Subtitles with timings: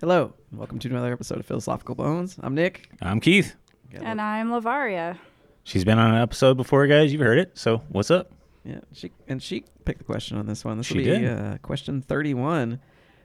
[0.00, 2.36] Hello, and welcome to another episode of Philosophical Bones.
[2.42, 2.90] I'm Nick.
[3.00, 3.56] I'm Keith.
[3.94, 5.16] And I'm Lavaria.
[5.64, 7.12] She's been on an episode before, guys.
[7.12, 7.56] You've heard it.
[7.56, 8.30] So what's up?
[8.64, 10.76] yeah, she and she picked the question on this one.
[10.78, 11.38] This She will be did.
[11.38, 12.80] Uh, question 31.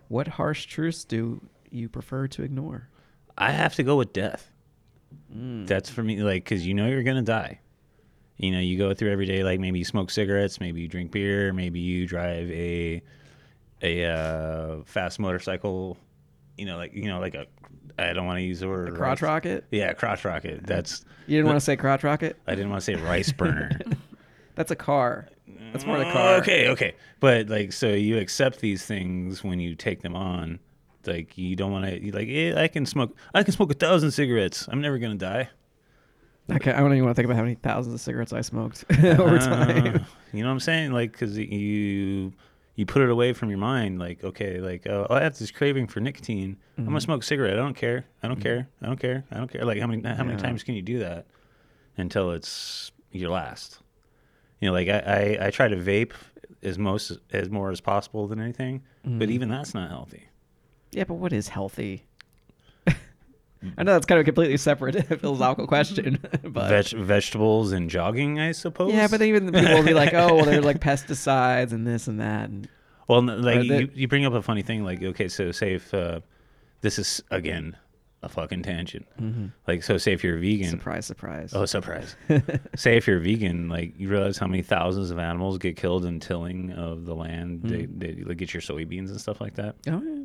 [0.07, 2.87] What harsh truths do you prefer to ignore?
[3.37, 4.49] I have to go with death.
[5.35, 5.67] Mm.
[5.67, 7.59] That's for me, like, because you know you're gonna die.
[8.37, 9.43] You know, you go through every day.
[9.43, 13.01] Like maybe you smoke cigarettes, maybe you drink beer, maybe you drive a
[13.81, 15.97] a uh, fast motorcycle.
[16.57, 17.45] You know, like you know, like a.
[17.99, 19.65] I don't want to use the word A crotch rice- rocket?
[19.71, 20.65] Yeah, crotch rocket.
[20.65, 21.03] That's.
[21.27, 22.37] You didn't want to say crotch rocket?
[22.47, 23.71] I didn't want to say rice burner.
[24.55, 25.27] That's a car.
[25.71, 26.35] That's more the Oh, car.
[26.37, 26.95] Okay, okay.
[27.19, 30.59] But like, so you accept these things when you take them on.
[31.05, 32.11] Like, you don't want to.
[32.11, 33.15] Like, eh, I can smoke.
[33.33, 34.67] I can smoke a thousand cigarettes.
[34.71, 35.49] I'm never gonna die.
[36.51, 38.83] Okay, I don't even want to think about how many thousands of cigarettes I smoked
[39.03, 39.95] over time.
[39.95, 39.99] Uh,
[40.33, 40.91] you know what I'm saying?
[40.91, 42.33] Like, because you
[42.81, 43.99] you put it away from your mind.
[43.99, 46.57] Like, okay, like, oh, I have this craving for nicotine.
[46.77, 46.89] I'm Mm-hmm.
[46.91, 47.53] gonna smoke a cigarette.
[47.53, 48.05] I don't care.
[48.23, 48.67] I don't care.
[48.81, 49.23] I don't care.
[49.31, 49.63] I don't care.
[49.63, 51.27] Like, how many how many times can you do that
[51.97, 53.79] until it's your last?
[54.59, 56.13] You know, like I, I, I try to vape
[56.63, 59.19] as most as more as possible than anything, Mm-hmm.
[59.19, 60.27] but even that's not healthy.
[60.91, 62.05] Yeah, but what is healthy?
[63.77, 68.39] I know that's kind of a completely separate philosophical question, but Veg- vegetables and jogging,
[68.39, 68.91] I suppose.
[68.93, 71.85] yeah, but then even the people will be like, "Oh, well, they're like pesticides and
[71.85, 72.67] this and that." And
[73.07, 74.83] well, like they- you, you bring up a funny thing.
[74.83, 76.21] Like, okay, so say if uh,
[76.81, 77.77] this is again
[78.23, 79.07] a fucking tangent.
[79.67, 80.69] Like, so say if you're vegan.
[80.69, 81.53] surprise, surprise.
[81.55, 82.15] Oh, surprise!
[82.75, 86.19] say if you're vegan, like you realize how many thousands of animals get killed in
[86.19, 87.61] tilling of the land.
[87.63, 89.75] They, they like, get your soybeans and stuff like that.
[89.87, 90.23] Oh, yeah.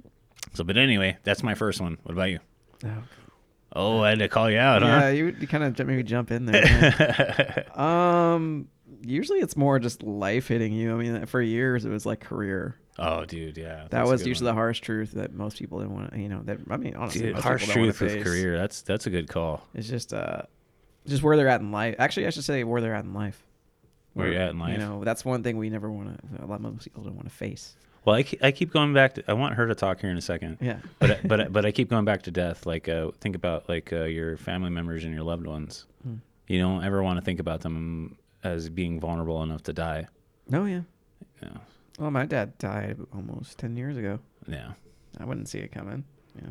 [0.52, 1.96] So, but anyway, that's my first one.
[2.02, 2.38] What about you?
[2.84, 3.02] Oh,
[3.76, 5.06] Oh, I had to call you out, yeah, huh?
[5.06, 7.66] Yeah, you, you kind of maybe jump in there.
[7.78, 8.68] um,
[9.02, 10.94] usually it's more just life hitting you.
[10.94, 12.76] I mean, for years it was like career.
[12.98, 13.86] Oh, dude, yeah.
[13.90, 14.54] That was usually one.
[14.54, 16.12] the harsh truth that most people didn't want.
[16.12, 18.56] to, You know, that I mean, honestly, Dude, harsh truth with career.
[18.56, 19.62] That's that's a good call.
[19.74, 20.42] It's just uh,
[21.06, 21.96] just where they're at in life.
[21.98, 23.42] Actually, I should say where they're at in life.
[24.14, 24.72] Where you're at in life.
[24.72, 26.44] You know, that's one thing we never want to.
[26.44, 27.76] A lot of most people don't want to face.
[28.06, 29.24] Well, I, I keep going back to.
[29.28, 30.58] I want her to talk here in a second.
[30.60, 30.78] Yeah.
[31.00, 32.64] But I- but but I keep going back to death.
[32.64, 35.84] Like uh, think about like uh, your family members and your loved ones.
[36.04, 36.14] Hmm.
[36.46, 40.06] You don't ever want to think about them as being vulnerable enough to die.
[40.52, 40.82] Oh yeah.
[41.42, 41.48] Yeah.
[41.98, 44.20] Well, my dad died almost ten years ago.
[44.46, 44.72] Yeah.
[45.18, 46.04] I wouldn't see it coming.
[46.36, 46.50] Yeah.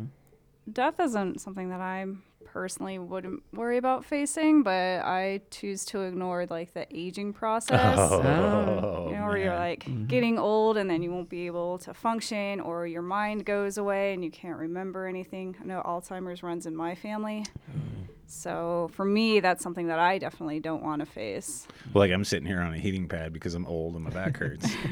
[0.73, 2.05] Death isn't something that I
[2.45, 4.71] personally wouldn't worry about facing, but
[5.03, 7.97] I choose to ignore like the aging process.
[7.99, 10.05] Oh, you know, where you're like Mm-hmm.
[10.05, 14.13] getting old and then you won't be able to function or your mind goes away
[14.13, 15.55] and you can't remember anything.
[15.61, 17.45] I know Alzheimer's runs in my family.
[17.71, 18.07] Mm.
[18.27, 21.67] So for me, that's something that I definitely don't want to face.
[21.93, 24.37] Well, like I'm sitting here on a heating pad because I'm old and my back
[24.37, 24.67] hurts.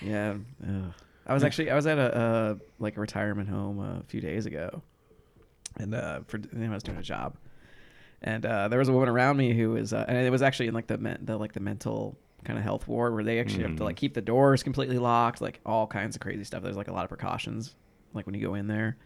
[0.00, 0.34] Yeah.
[0.66, 0.92] ugh.
[1.26, 4.46] I was actually I was at a uh, like a retirement home a few days
[4.46, 4.82] ago,
[5.78, 7.36] and uh, for and I was doing a job,
[8.22, 10.68] and uh, there was a woman around me who was uh, and it was actually
[10.68, 13.64] in like the men, the like the mental kind of health ward where they actually
[13.64, 16.62] have to like keep the doors completely locked, like all kinds of crazy stuff.
[16.62, 17.74] There's like a lot of precautions,
[18.14, 18.96] like when you go in there.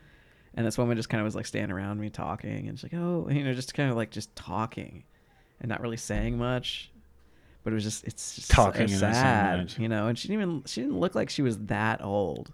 [0.54, 3.00] And this woman just kind of was like standing around me talking, and she's like,
[3.00, 5.04] "Oh, you know, just kind of like just talking,
[5.60, 6.90] and not really saying much."
[7.64, 10.08] But it was just it's just Talking saying sad, you know.
[10.08, 12.52] And she didn't even she didn't look like she was that old,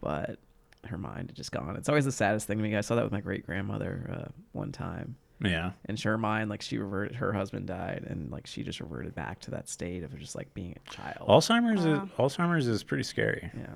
[0.00, 0.38] but
[0.86, 1.76] her mind had just gone.
[1.76, 2.76] It's always the saddest thing to me.
[2.76, 5.72] I saw that with my great grandmother uh, one time, yeah.
[5.86, 7.16] and her mind like she reverted.
[7.16, 10.52] Her husband died, and like she just reverted back to that state of just like
[10.54, 11.28] being a child.
[11.28, 12.04] Alzheimer's Wow.
[12.04, 13.50] is Alzheimer's is pretty scary.
[13.56, 13.66] yeah.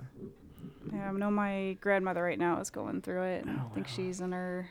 [0.92, 3.44] Yeah, I know my grandmother right now is going through it.
[3.48, 4.68] Oh, I think she's in her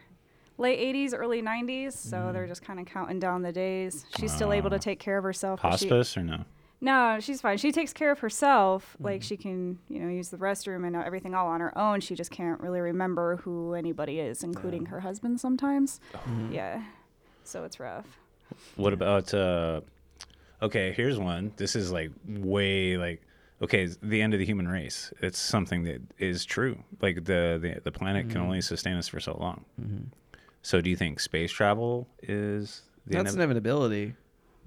[0.60, 2.34] late 80s, early 90s, so Mm.
[2.34, 4.06] they're just kind of counting down the days.
[4.20, 5.62] She's still able to take care of herself.
[5.64, 6.46] but she- Hospice or no?
[6.84, 7.58] No, she's fine.
[7.58, 8.96] She takes care of herself.
[9.00, 9.24] Like Mm.
[9.24, 12.02] she can, you know, use the restroom and everything all on her own.
[12.02, 16.00] She just can't really remember who anybody is, including her husband sometimes.
[16.14, 16.52] Mm-hmm.
[16.54, 16.84] Yeah.
[17.46, 18.06] So it's rough.
[18.76, 19.82] What about uh
[20.62, 21.54] okay, here's one.
[21.56, 23.22] This is like way like
[23.62, 25.14] okay, the end of the human race.
[25.22, 26.84] It's something that is true.
[27.02, 29.64] Like the the, the planet can only sustain us for so long.
[30.62, 34.16] So do you think space travel is the That's inev- inevitability.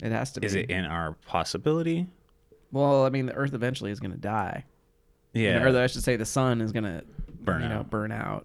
[0.02, 0.46] It has to be.
[0.46, 2.06] is it in our possibility?
[2.72, 4.64] Well, I mean, the Earth eventually is going to die.
[5.32, 5.62] Yeah.
[5.62, 7.02] or I should say, the sun is going to
[7.42, 7.90] Burn you know, out.
[7.90, 8.44] burn out,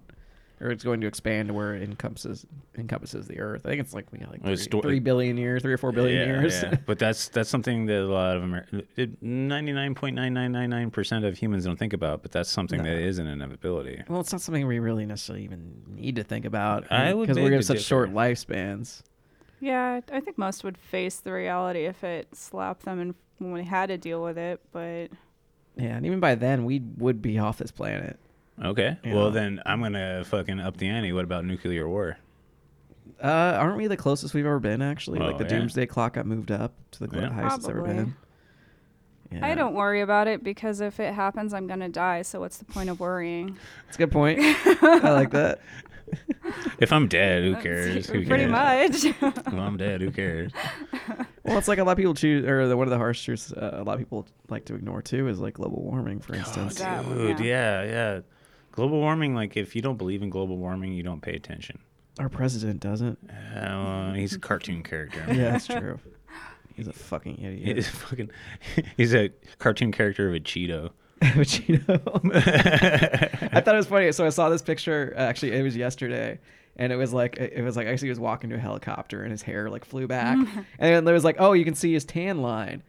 [0.59, 2.45] or it's going to expand to where it encompasses
[2.77, 3.61] encompasses the Earth.
[3.65, 5.91] I think it's like we got like three, sto- three billion years, three or four
[5.91, 6.61] billion Yeah, years.
[6.61, 6.75] yeah.
[6.85, 8.67] but that's that's something that a lot of Amer-
[9.21, 12.21] ninety nine point nine nine nine nine percent of humans don't think about.
[12.21, 13.07] But that's something that No.
[13.07, 14.03] is an inevitability.
[14.07, 16.91] well, it's not something we really necessarily even need to think about.
[16.91, 17.87] I would because we're gonna have such differ.
[17.87, 19.01] short lifespans.
[19.61, 23.63] Yeah, I think most would face the reality if it slapped them and when we
[23.63, 25.07] had to deal with it, but
[25.77, 28.19] Yeah, and even by then we would be off this planet.
[28.63, 28.97] Okay.
[29.03, 29.13] Yeah.
[29.15, 31.13] Well, then I'm gonna fucking up the ante.
[31.13, 32.17] What about nuclear war?
[33.23, 33.27] Uh,
[33.59, 34.81] aren't we the closest we've ever been?
[34.81, 35.49] Actually, like Oh, the yeah.
[35.59, 37.29] doomsday clock got moved up to the Yeah.
[37.31, 38.15] highest it's ever been.
[39.31, 39.45] Yeah.
[39.47, 42.21] I don't worry about it because if it happens, I'm gonna die.
[42.23, 43.57] So what's the point of worrying?
[43.87, 44.39] It's a good point.
[44.41, 45.59] I like that.
[46.79, 48.07] If I'm dead, who cares?
[48.07, 49.03] Who Pretty cares?
[49.21, 49.21] much.
[49.51, 50.01] Well, I'm dead.
[50.01, 50.51] Who cares?
[51.43, 53.51] Well, it's like a lot of people choose, or the, one of the harsh truths
[53.53, 56.75] uh, a lot of people like to ignore too is like global warming, for instance.
[56.79, 57.83] That one, Dude, yeah.
[57.83, 58.19] yeah, yeah.
[58.71, 59.35] Global warming.
[59.35, 61.79] Like, if you don't believe in global warming, you don't pay attention.
[62.19, 63.17] Our president doesn't.
[63.55, 65.23] Uh, he's a cartoon character.
[65.29, 65.99] Yeah, that's true.
[66.75, 67.75] He's a fucking idiot.
[67.77, 68.31] He's fucking.
[68.97, 69.29] He's a
[69.59, 70.91] cartoon character of a Cheeto.
[71.69, 71.99] Know,
[72.33, 74.11] I thought it was funny.
[74.11, 75.13] So I saw this picture.
[75.15, 76.39] uh, Actually, it was yesterday,
[76.77, 79.31] and it was like it was like actually he was walking to a helicopter, and
[79.31, 82.05] his hair like flew back, and then there was like, oh, you can see his
[82.05, 82.81] tan line,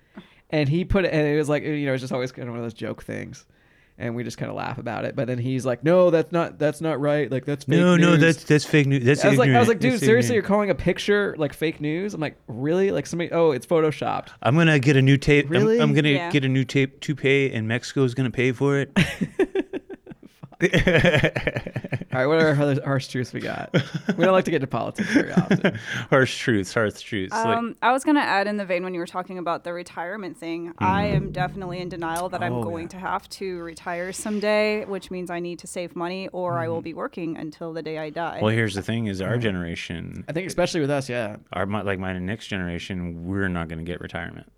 [0.50, 2.52] and he put it, and it was like you know, it's just always kind of
[2.54, 3.44] one of those joke things.
[3.98, 6.58] And we just kind of laugh about it, but then he's like, "No, that's not.
[6.58, 7.30] That's not right.
[7.30, 9.04] Like that's fake news." No, no, that's fake news.
[9.04, 11.80] That's I was like, I was like, dude, seriously, you're calling a picture like fake
[11.80, 12.14] news?
[12.14, 12.90] I'm like, really?
[12.90, 13.30] Like somebody?
[13.30, 14.28] Oh, it's photoshopped.
[14.42, 15.44] I'm gonna get a new tape.
[15.44, 15.78] I'm- Really?
[15.80, 16.30] I'm, gonna Yeah.
[16.30, 18.90] get a new tape toupee, and Mexico's gonna pay for it.
[20.62, 23.70] All right, what are our other harsh truths we got?
[24.16, 25.78] We don't like to get into politics very often.
[26.10, 27.32] harsh truths, harsh truths.
[27.32, 29.72] like, Um, I was gonna add in the vein when you were talking about the
[29.72, 30.72] retirement thing.
[30.78, 32.88] I am definitely in denial that I'm Oh, going yeah.
[32.90, 36.76] to have to retire someday, which means I need to save money, or I will
[36.76, 36.84] Mm-hmm.
[36.84, 38.40] be working until the day I die.
[38.42, 41.36] well, here's the thing: is our generation, I think especially with us, yeah.
[41.52, 44.50] our mi- like my next generation, we're not gonna get retirement.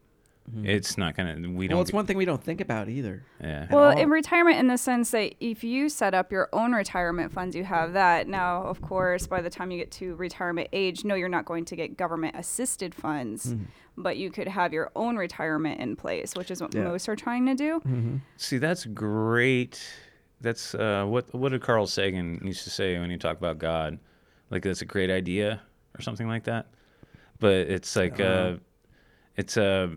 [0.62, 1.36] It's not gonna.
[1.50, 1.76] We don't.
[1.76, 3.22] Well, it's get- one thing we don't think about either.
[3.40, 3.66] yeah.
[3.70, 3.98] Well, all.
[3.98, 7.64] in retirement, in the sense that if you set up your own retirement funds, you
[7.64, 8.28] have that.
[8.28, 11.64] Now, of course, by the time you get to retirement age, no, you're not going
[11.66, 13.54] to get government assisted funds,
[13.96, 16.84] but you could have your own retirement in place, which is what Yeah.
[16.84, 18.20] most are trying to do.
[18.36, 19.80] See, that's great.
[20.42, 23.98] That's uh, what what did Carl Sagan used to say when he talked about God?
[24.50, 25.62] Like that's a great idea
[25.98, 26.66] or something like that.
[27.40, 28.56] But it's like uh,
[29.38, 29.88] it's uh,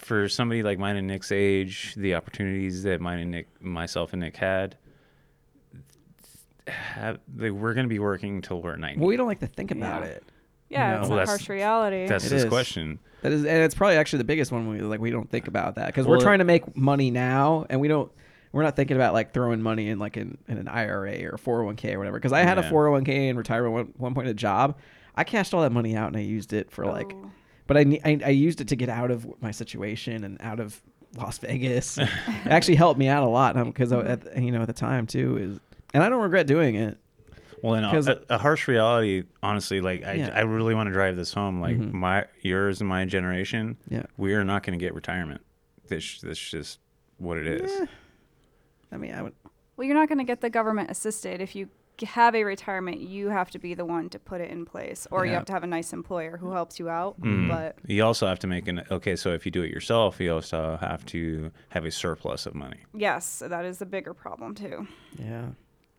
[0.00, 4.20] for somebody like mine and Nick's age, the opportunities that mine and Nick, myself and
[4.20, 4.76] Nick had.
[6.66, 9.00] Have, like, we're gonna be working till we're ninety.
[9.00, 10.08] Well, we don't like to think about Yeah.
[10.08, 10.24] it.
[10.68, 11.00] Yeah, No.
[11.00, 12.06] it's Well, a that's- harsh reality.
[12.06, 12.48] That's It this is.
[12.48, 13.00] question.
[13.22, 14.68] That is, and it's probably actually the biggest one.
[14.68, 17.66] We like we don't think about that because Well, we're trying to make money now,
[17.68, 18.10] and we don't.
[18.52, 21.94] We're not thinking about like throwing money in like in, in an IRA or 401k
[21.94, 22.18] or whatever.
[22.18, 22.70] Because I had a Yeah.
[22.70, 24.76] 401k in retirement one, one point in a job.
[25.16, 27.30] I cashed all that money out and I used it for like, Oh.
[27.70, 30.82] But I, I I used it to get out of my situation and out of
[31.16, 31.98] Las Vegas.
[31.98, 32.08] it
[32.46, 35.60] actually helped me out a lot because at you know at the time too is,
[35.94, 36.98] and I don't regret doing it.
[37.62, 40.30] Well, and 'Cause- a, a harsh reality, honestly, like I, Yeah.
[40.34, 41.60] I really want to drive this home.
[41.60, 41.92] Like Mhm.
[41.92, 44.04] my, yours, and my generation, Yeah.
[44.16, 45.42] we are not going to get retirement.
[45.86, 46.78] This, this just
[47.18, 47.70] what it is.
[47.78, 47.84] Yeah.
[48.92, 49.34] I mean, I would.
[49.76, 51.40] Well, you're not going to get the government assisted.
[51.42, 51.70] If you g-
[52.06, 55.24] have a retirement, you have to be the one to put it in place, or
[55.26, 57.20] you have to have a nice employer who helps you out.
[57.20, 57.48] Mm.
[57.48, 59.16] But You also have to make an okay.
[59.16, 62.78] So if you do it yourself, you also have to have a surplus of money.
[62.94, 64.86] yes, that is the bigger problem too.
[65.18, 65.46] Yeah.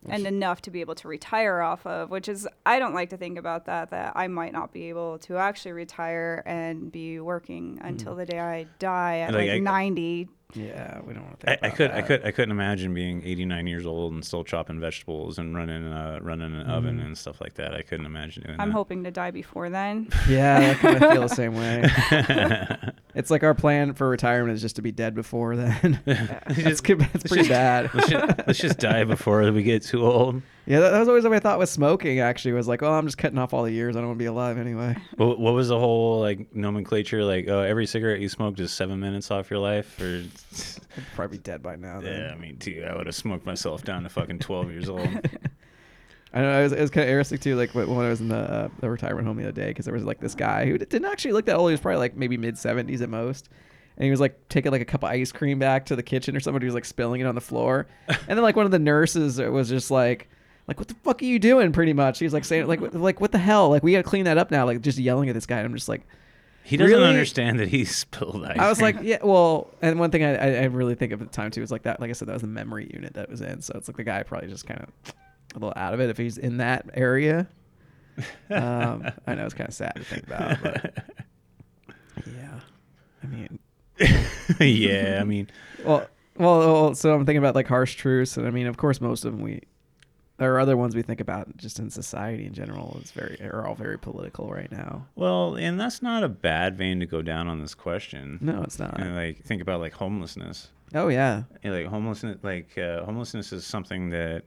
[0.08, 3.16] and enough to be able to retire off of, which is I don't like to
[3.16, 7.78] think about that that I might not be able to actually retire and be working
[7.82, 10.28] until the day I die at Like, like, I- 90.
[10.54, 12.92] Yeah, we don't want to I, think I about could, I could, I couldn't imagine
[12.92, 17.06] being 89 years old and still chopping vegetables and running, uh, running an oven Mm-hmm.
[17.06, 17.72] and stuff like that.
[17.74, 18.74] I couldn't imagine doing I'm that.
[18.74, 20.08] hoping to die before then.
[20.28, 21.88] Yeah, I kind of feel the same way.
[23.14, 26.00] it's like our plan for retirement is just to be dead before then.
[26.04, 27.90] that's, good, that's pretty bad.
[27.94, 30.42] let's, just, let's just die before we get too old.
[30.64, 32.20] Yeah, that, that was always what I thought with smoking.
[32.20, 33.96] Actually, was like, oh, I'm just cutting off all the years.
[33.96, 34.96] I don't want to be alive anyway.
[35.16, 37.24] What, what was the whole like nomenclature?
[37.24, 40.24] Like, uh, every cigarette you smoked is seven minutes off your life, or
[40.96, 42.00] I'd probably be dead by now.
[42.00, 42.20] Then.
[42.20, 45.08] yeah, I mean, too, I would have smoked myself down to fucking 12 years old.
[46.34, 47.56] I know it was, it was kind of interesting too.
[47.56, 49.94] Like when I was in the uh, the retirement home the other day, because there
[49.94, 51.70] was like this guy who didn't actually look that old.
[51.70, 53.50] He was probably like maybe mid seventies at most,
[53.96, 56.34] and he was like taking like a cup of ice cream back to the kitchen,
[56.34, 58.78] or somebody was like spilling it on the floor, and then like one of the
[58.78, 60.28] nurses was just like.
[60.68, 61.72] Like what the fuck are you doing?
[61.72, 63.68] Pretty much, he's like saying like what- like what the hell?
[63.70, 64.64] Like we gotta clean that up now.
[64.66, 65.58] Like just yelling at this guy.
[65.58, 66.02] And I'm just like,
[66.64, 67.08] He doesn't Really?
[67.08, 68.58] understand that he spilled ice.
[68.58, 71.28] I was like, yeah, well, and one thing I, I, I really think of at
[71.30, 72.00] the time too is like that.
[72.00, 73.60] Like I said, that was the memory unit that was in.
[73.62, 75.14] So it's like the guy probably just kind of
[75.54, 77.48] a little out of it if he's in that area.
[78.50, 81.04] Um, I know it's kind of sad to think about, but
[82.26, 82.60] yeah,
[83.22, 83.58] I mean,
[84.60, 85.48] yeah, I mean,
[85.84, 89.00] well, well, well, so I'm thinking about like harsh truths, and I mean, of course,
[89.00, 89.62] most of them we
[90.42, 93.74] or other ones we think about just in society in general is very are all
[93.74, 95.06] very political right now.
[95.14, 98.38] Well, and that's not a bad vein to go down on this question.
[98.40, 99.00] No, it's not.
[99.00, 100.68] And like think about like homelessness.
[100.94, 104.44] Oh yeah, And, like homelessness, like uh, homelessness is something that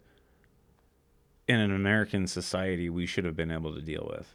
[1.47, 4.27] in an American society we should have been able to deal with.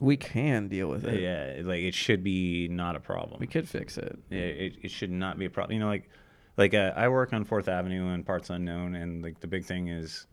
[0.00, 1.20] we can deal with it.
[1.20, 3.38] Yeah, like it should be not a problem.
[3.40, 4.18] We could fix it.
[4.30, 5.74] Yeah, it, it should not be a problem.
[5.74, 6.08] You know, like
[6.56, 9.88] like uh, I work on Fourth Avenue and Parts Unknown, and like the big thing
[9.88, 10.26] is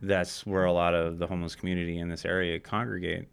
[0.00, 3.28] that's where a lot of the homeless community in this area congregate,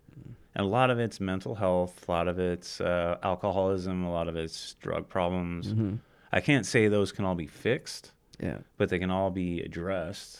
[0.55, 4.27] and a lot of it's mental health, a lot of it's uh, alcoholism, a lot
[4.27, 5.67] of it's drug problems.
[5.67, 5.95] Mm-hmm.
[6.31, 8.57] I can't say those can all be fixed, Yeah.
[8.77, 10.39] but they can all be addressed.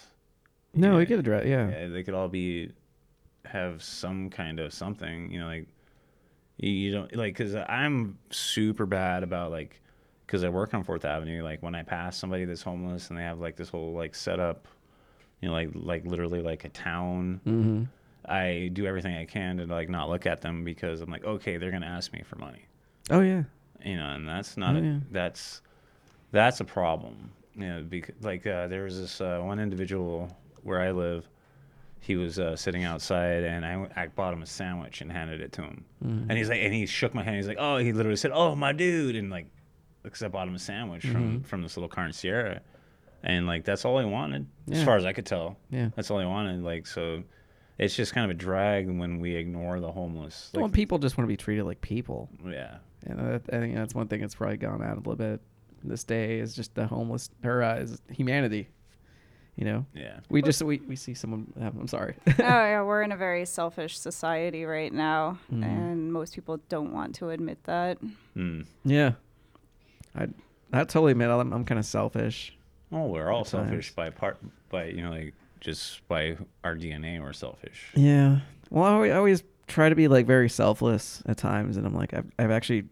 [0.74, 0.98] No, Yeah.
[0.98, 1.46] we could address.
[1.46, 1.70] Yeah.
[1.70, 2.72] Yeah, they could all be
[3.46, 5.32] have some kind of something.
[5.32, 5.67] You know, like
[6.58, 9.82] you, you don't like because I'm super bad about like
[10.25, 11.44] because I work on Fourth Avenue.
[11.44, 14.67] Like when I pass somebody that's homeless and they have like this whole like setup,
[15.46, 17.40] you know, like like literally like a town.
[17.46, 17.84] Mm-hmm.
[18.28, 21.58] I do everything I can to like not look at them because I'm like, okay,
[21.58, 22.66] they're gonna ask me for money.
[23.12, 23.44] Oh yeah.
[23.84, 25.00] You know, and that's not Oh, a, yeah.
[25.12, 25.62] that's
[26.32, 27.32] that's a problem.
[27.56, 31.30] You know, because like uh, there was this uh, one individual where I live.
[32.00, 35.52] He was uh, sitting outside, and I, I bought him a sandwich and handed it
[35.54, 35.86] to him.
[36.04, 36.30] Mm-hmm.
[36.30, 37.36] And he's like, and he shook my hand.
[37.38, 39.48] He's like, oh, he literally said, oh, my dude, and like,
[40.04, 41.14] because I bought him a sandwich Mm-hmm.
[41.14, 42.62] from from this little car in Sierra,
[43.25, 45.58] and like that's all I wanted, as far as I could tell.
[45.70, 45.89] Yeah.
[45.96, 46.63] That's all I wanted.
[46.63, 47.24] Like so,
[47.77, 50.51] it's just kind of a drag when we ignore the homeless.
[50.53, 53.75] well, Like, people just want to be treated like people, yeah, and I, I think
[53.75, 55.41] that's one thing that's probably gone out a little bit
[55.84, 58.70] this day is just the homeless or uh, is humanity.
[59.58, 60.20] You know, yeah.
[60.29, 61.53] we just we, we see someone.
[61.62, 62.15] I'm sorry.
[62.27, 65.63] oh yeah, we're in a very selfish society right now, Mhm.
[65.63, 67.98] and most people don't want to admit that.
[68.36, 68.65] Mm.
[68.84, 69.13] yeah.
[70.13, 70.27] I
[70.74, 72.58] I totally admit I'm, I'm kind of selfish.
[72.96, 73.96] Oh, we're all selfish times.
[73.96, 74.38] by part,
[74.70, 77.92] by you know, like just by our DNA, we're selfish.
[77.96, 78.40] Yeah.
[78.70, 82.32] Well, I always, try to be like very selfless at times, and I'm like, I've,
[82.40, 82.86] I've actually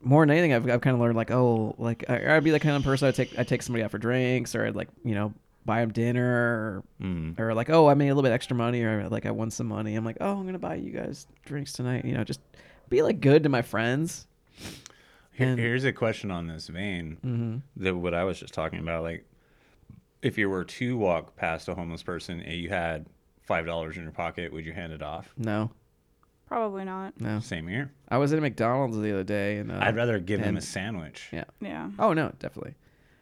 [0.00, 2.60] more than anything, I've, I've kind of learned like, oh, like I, I'd be the
[2.60, 5.14] kind of person I take I take somebody out for drinks, or I'd like you
[5.14, 5.34] know
[5.66, 7.38] buy them dinner, Mm.
[7.38, 9.50] or, or like oh I made a little bit extra money, or like I won
[9.50, 9.94] some money.
[9.96, 12.04] I'm like oh I'm gonna buy you guys drinks tonight.
[12.06, 12.40] You know, just
[12.88, 14.26] be like good to my friends.
[15.32, 17.82] Here, And- here's a question on this vein Mm-hmm.
[17.84, 19.02] that what I was just talking about.
[19.02, 19.24] Like,
[20.22, 23.06] if you were to walk past a homeless person and you had
[23.42, 25.32] five dollars in your pocket, would you hand it off?
[25.36, 25.70] No,
[26.46, 27.20] Probably not.
[27.20, 27.38] no.
[27.40, 27.92] Same here.
[28.08, 30.58] I was at a McDonald's the other day, and uh, I'd rather give him and-
[30.58, 31.28] a sandwich.
[31.32, 31.44] yeah.
[31.60, 31.90] Yeah.
[31.98, 32.74] Oh no, definitely.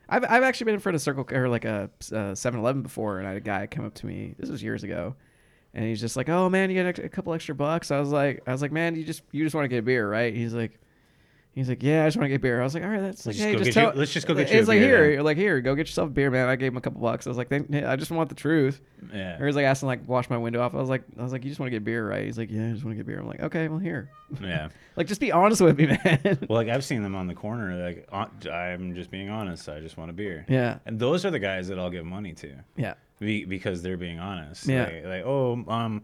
[0.09, 2.81] I've I've actually been in front of Circle K- or like a uh, Seven Eleven
[2.83, 4.35] before, and I had a guy come up to me.
[4.39, 5.15] This was years ago,
[5.75, 8.43] and he's just like, "Oh man, you got a couple extra bucks." I was like,
[8.47, 10.55] "I was like, man, you just you just want to get a beer, right?" He's
[10.55, 10.81] like,
[11.59, 13.27] "He's like, yeah, I just want to get beer." I was like, "All right, that's
[13.27, 14.79] like, Let's hey, just get you- tell." let's just go get you a He's like,
[14.79, 16.81] beer "Here, then." like here, go get yourself a beer, man." I gave him a
[16.81, 17.27] couple bucks.
[17.27, 18.81] I was like, I just want the truth."
[19.13, 19.39] Yeah.
[19.41, 20.75] Or he's like asking like wash my window off.
[20.75, 22.51] I was like, I was like, "You just want to get beer, right?" He's like,
[22.51, 24.11] "Yeah, I just want to get beer." I'm like, "Okay, well here."
[24.41, 24.69] yeah.
[24.99, 26.21] Like, just be honest with me, man.
[26.49, 27.77] Well, like I've seen them on the corner.
[27.81, 29.69] Like "Uh, I'm just being honest.
[29.69, 30.45] I just want a beer.
[30.49, 32.95] yeah, And those are the guys that I'll give money to, yeah.
[33.21, 34.67] be, because they're being honest.
[34.67, 34.87] Yeah.
[34.87, 36.03] Like, like oh um,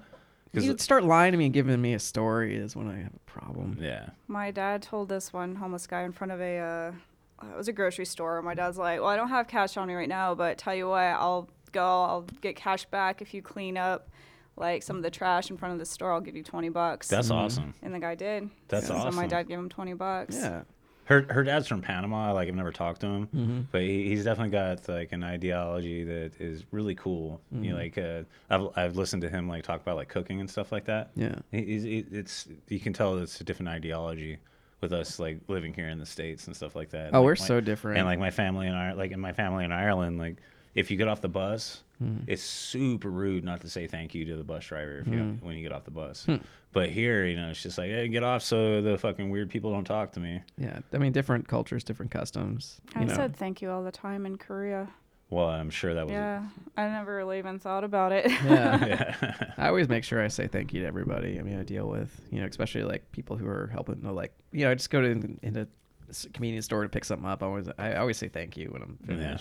[0.55, 3.13] because You start lying to me and giving me a story is when I have
[3.15, 3.77] a problem.
[3.81, 4.11] yeah.
[4.29, 7.73] My dad told this one homeless guy in front of a, uh, it was a
[7.73, 8.41] grocery store.
[8.43, 10.89] My dad's like, well, I don't have cash on me right now, but tell you
[10.89, 14.09] what, I'll go, I'll get cash back if you clean up
[14.57, 16.13] like some of the trash in front of the store.
[16.13, 17.09] I'll give you 20 bucks.
[17.09, 17.35] That's Mhm.
[17.35, 17.75] awesome.
[17.83, 18.49] and the guy did.
[18.69, 19.17] That's so awesome.
[19.17, 20.37] my dad gave him 20 bucks.
[20.37, 20.63] Yeah.
[21.07, 22.33] Her her dad's from Panama.
[22.33, 23.61] Like I've never talked to him, Mm-hmm.
[23.73, 27.41] but he, he's definitely got like an ideology that is really cool.
[27.55, 27.63] Mm-hmm.
[27.71, 30.73] know, like uh, I've I've listened to him like talk about like cooking and stuff
[30.73, 31.11] like that.
[31.15, 31.37] Yeah.
[31.51, 34.39] He- he, it's you can tell it's a different ideology
[34.81, 37.11] with us like living here in the states and stuff like that.
[37.13, 37.99] Oh, Like, we're my- so different.
[37.99, 40.37] And like my family and I, like in my family in Ireland, like
[40.75, 42.25] if you get off the bus, Mm-hmm.
[42.27, 45.47] it's super rude not to say thank you to the bus driver if you Mm-hmm.
[45.47, 46.25] when you get off the bus.
[46.25, 46.37] Hmm.
[46.73, 49.71] But here, you know, it's just like, hey, get off so the fucking weird people
[49.71, 50.43] don't talk to me.
[50.59, 50.81] yeah.
[50.93, 52.81] I mean, different cultures, different customs.
[52.97, 53.15] I know.
[53.15, 54.89] said thank you all the time in Korea.
[55.31, 56.13] Well, I'm sure that was.
[56.13, 56.43] Yeah.
[56.77, 58.29] I never really even thought about it.
[58.31, 58.87] yeah.
[59.23, 59.35] yeah.
[59.57, 61.39] I always make sure I say thank you to everybody.
[61.39, 64.33] I mean, I deal with, you know, especially like people who are helping to like,
[64.53, 65.11] you know, I just go to
[65.43, 65.67] into a
[66.11, 67.43] s- convenience store to pick something up.
[67.43, 69.37] I always, I always say thank you when I'm Yeah.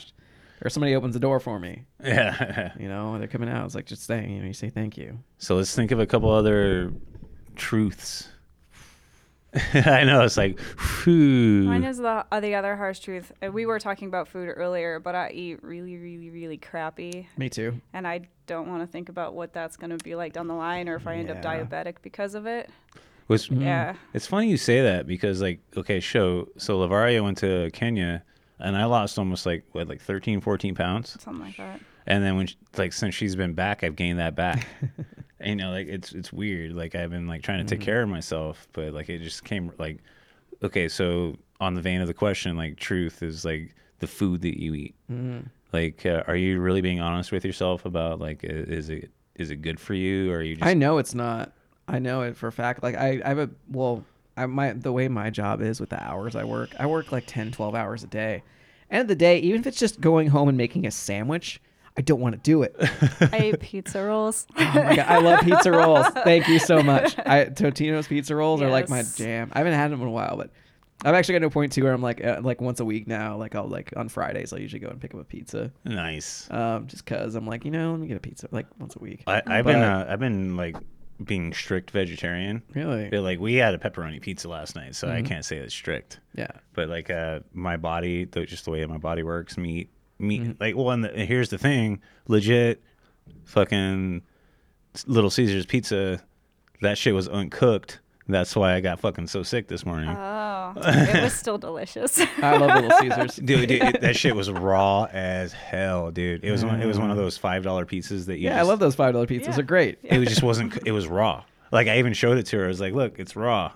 [0.59, 0.65] Finished.
[0.65, 2.71] Or somebody opens the door for me, yeah.
[2.79, 3.65] you know, they're coming out.
[3.65, 5.19] It's like, just saying, you know, you say thank you.
[5.37, 6.93] So let's think of a couple other
[7.55, 8.29] truths.
[9.75, 11.63] I know it's like, whew.
[11.65, 13.31] Mine is the uh, the other harsh truth.
[13.45, 17.49] Uh, We were talking about food earlier, but I eat really, really, really crappy, Me
[17.49, 17.79] too.
[17.93, 20.55] and I don't want to think about what that's going to be like down the
[20.55, 21.63] line, or if I end up Yeah.
[21.65, 22.69] diabetic because of it.
[23.27, 23.47] Was.
[23.51, 28.23] Yeah, It's funny you say that because like okay, show so Lavaria went to Kenya
[28.59, 31.79] and I lost almost like what like 13 14 pounds something like that.
[32.07, 34.65] and then when she, like since she's been back, I've gained that back.
[35.39, 36.73] and, you know, like it's it's weird.
[36.73, 37.85] Like I've been like trying to take Mm-hmm.
[37.85, 39.99] care of myself, but like it just came like
[40.63, 40.87] okay.
[40.87, 44.73] So on the vein of the question, like truth is like the food that you
[44.75, 44.95] eat.
[45.11, 45.47] Mm-hmm.
[45.71, 49.57] Like, uh, are you really being honest with yourself about like is it is it
[49.63, 51.51] good for you, or are you just I know it's not.
[51.87, 52.83] I know it for a fact.
[52.83, 54.03] Like I, I have a well,
[54.37, 57.25] I my the way my job is with the hours I work, I work like
[57.27, 58.43] 10, 12 hours a day.
[58.89, 61.59] End of the day, even if it's just going home and making a sandwich,
[61.97, 62.75] I don't want to do it.
[63.21, 64.47] I ate pizza rolls.
[64.57, 66.07] Oh my god, I love pizza rolls.
[66.23, 67.17] Thank you so much.
[67.19, 69.51] I Totino's pizza rolls are like my jam.
[69.53, 70.49] I haven't had them in a while, but
[71.05, 73.07] I've actually got to a point too where I'm like uh, like once a week
[73.07, 73.37] now.
[73.37, 75.71] Like I'll like on Fridays I'll usually go and pick up a pizza.
[75.85, 76.47] nice?
[76.49, 78.99] Um, just cause I'm like you know let me get a pizza like once a
[78.99, 79.23] week.
[79.27, 80.77] I, I've been uh, I've been like
[81.23, 82.61] being strict vegetarian.
[82.73, 83.09] Really?
[83.09, 85.25] But, like we had a pepperoni pizza last night, so I Mm-hmm.
[85.27, 86.19] can't say it's strict.
[86.35, 86.51] Yeah.
[86.73, 89.89] But like uh, my body, the, just the way my body works, meat,
[90.19, 90.41] meat.
[90.41, 90.51] Mm-hmm.
[90.63, 92.81] Like well, and, the, and here's the thing, legit,
[93.45, 94.21] fucking
[95.07, 96.21] Little Caesars pizza,
[96.81, 97.99] that shit was uncooked.
[98.27, 100.09] That's why I got fucking so sick this morning.
[100.09, 102.17] Oh, it was still delicious.
[102.41, 103.35] I love Little Caesars.
[103.35, 106.43] Dude, dude it- that shit was raw as hell, dude.
[106.43, 108.45] It was one, it was one of those five dollar pizzas that you.
[108.45, 109.43] Yeah, I love those five dollar pizzas.
[109.47, 109.51] Yeah.
[109.51, 109.99] They're great.
[110.03, 110.77] It was just wasn't.
[110.85, 111.43] It was raw.
[111.71, 112.65] Like I even showed it to her.
[112.65, 113.71] I was like, "Look, it's raw,"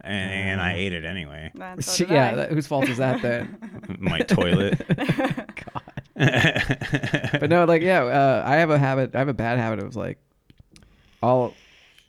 [0.00, 1.52] and, and I ate it anyway.
[1.80, 3.56] So did yeah, that, whose fault is that then?
[4.00, 4.84] My toilet.
[4.88, 5.82] God.
[7.40, 9.14] but no, like yeah, uh, I have a habit.
[9.14, 10.18] I have a bad habit of like,
[11.22, 11.54] I'll,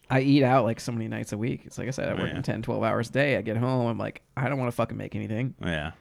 [0.10, 1.62] I eat out like so many nights a week.
[1.65, 2.41] It's like I said, I work Yeah.
[2.41, 3.38] 10, 12 hours a day.
[3.38, 5.55] I get home, I'm like, I don't want to fucking make anything.
[5.63, 5.91] yeah,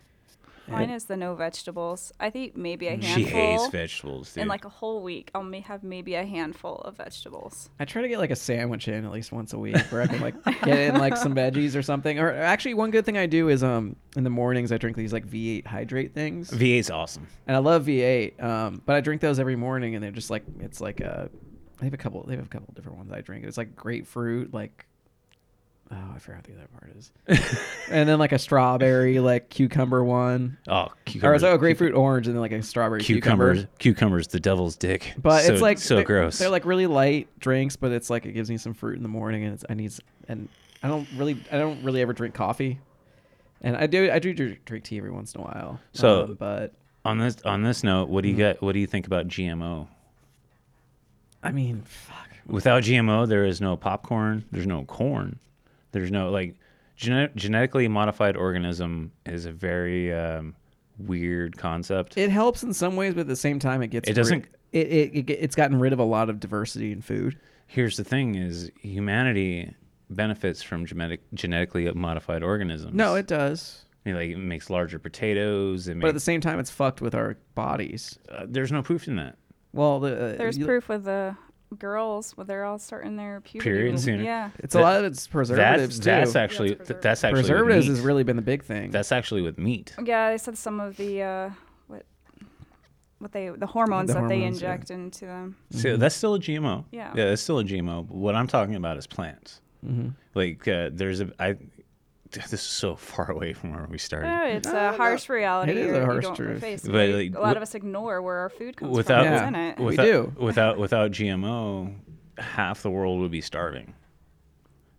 [0.68, 2.12] Mine is the no vegetables.
[2.20, 3.14] I think maybe a handful.
[3.14, 4.42] she hates vegetables, dude.
[4.42, 7.68] In like a whole week, I'll may have maybe a handful of vegetables.
[7.80, 10.06] I try to get like a sandwich in at least once a week where I
[10.06, 12.18] can like get in like some veggies or something.
[12.18, 15.12] Or actually, one good thing I do is um in the mornings I drink these
[15.12, 16.50] like V8 hydrate things.
[16.50, 17.26] V8's awesome.
[17.46, 18.42] and I love V8.
[18.42, 21.28] Um, but I drink those every morning, and they're just like it's like a.
[21.82, 22.22] They have a couple.
[22.22, 23.44] They have a couple different ones I drink.
[23.44, 24.86] It's like grapefruit, like.
[25.90, 27.10] Oh, I forgot the other part is.
[27.90, 31.40] and then like a strawberry, like cucumber one, Oh, or cucumbers.
[31.42, 33.54] so a grapefruit orange, and then like a strawberry cucumber.
[33.54, 33.78] cucumbers.
[33.80, 35.12] Cucumbers, the devil's dick.
[35.20, 36.38] But So- it's like so they're- gross.
[36.38, 39.08] They're like really light drinks, but it's like it gives me some fruit in the
[39.08, 39.92] morning, and it's I need
[40.28, 40.48] and
[40.84, 42.78] I don't really I don't really ever drink coffee,
[43.60, 45.80] and I do I do drink tea every once in a while.
[45.94, 46.72] So- um, but
[47.04, 48.62] on this on this note, what do you get?
[48.62, 49.88] What do you think about GMO?
[51.42, 52.28] I mean, fuck.
[52.46, 54.44] Without GMO, there is no popcorn.
[54.52, 55.38] There's no corn.
[55.92, 56.56] There's no like
[56.96, 60.54] gene- genetically modified organism is a very um,
[60.98, 62.16] weird concept.
[62.16, 64.48] It helps in some ways, but at the same time, it gets It doesn't- rid-
[64.72, 67.38] it, it, it it's gotten rid of a lot of diversity in food.
[67.66, 69.74] Here's the thing: is humanity
[70.10, 72.94] benefits from genetic genetically modified organisms.
[72.94, 75.88] No, it does, You know, like it makes larger potatoes.
[75.88, 78.18] It but at the same time, it's fucked with our bodies.
[78.30, 79.36] uh, there's no proof in that.
[79.72, 81.36] Well, the, uh, There's you- proof with the
[81.78, 83.70] girls when they're all starting their puberty.
[83.70, 84.22] Period sooner.
[84.22, 84.50] Yeah.
[84.58, 87.48] It's a lot of it's preservatives That's that's actually Yeah, it's th- that's actually with
[87.48, 88.90] preservatives has really been the big thing.
[88.90, 89.94] That's actually with meat.
[90.04, 91.50] Yeah, they said some of the uh,
[91.86, 92.04] what
[93.20, 94.72] what they the hormones The that they hormones, yeah.
[94.74, 95.56] inject into them.
[95.70, 96.84] So that's still a GMO.
[96.90, 97.10] Yeah.
[97.14, 98.06] Yeah, that's still a GMO.
[98.06, 99.62] But what I'm talking about is plants.
[99.82, 100.08] mm-hmm.
[100.34, 101.56] Like uh, there's a I.
[102.50, 104.26] This is so far away from where we started.
[104.26, 105.72] Yeah, it's No, a harsh reality.
[105.72, 106.60] It is a you- you harsh truth.
[106.60, 106.82] Face.
[106.82, 109.32] But, We- like, a lot wh- of us ignore where our food comes Without, from.
[109.34, 109.44] Yeah.
[109.44, 109.78] What's in it.
[109.78, 110.32] We without, do.
[110.38, 111.94] without without GMO,
[112.38, 113.92] half the world would be starving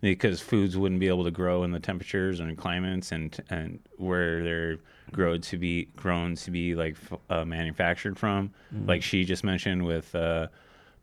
[0.00, 4.42] because foods wouldn't be able to grow in the temperatures and climates and and where
[4.42, 4.78] they're
[5.12, 6.96] grown to be grown to be like
[7.30, 8.50] uh, manufactured from.
[8.74, 8.86] Mm-hmm.
[8.88, 10.48] Like she just mentioned with uh,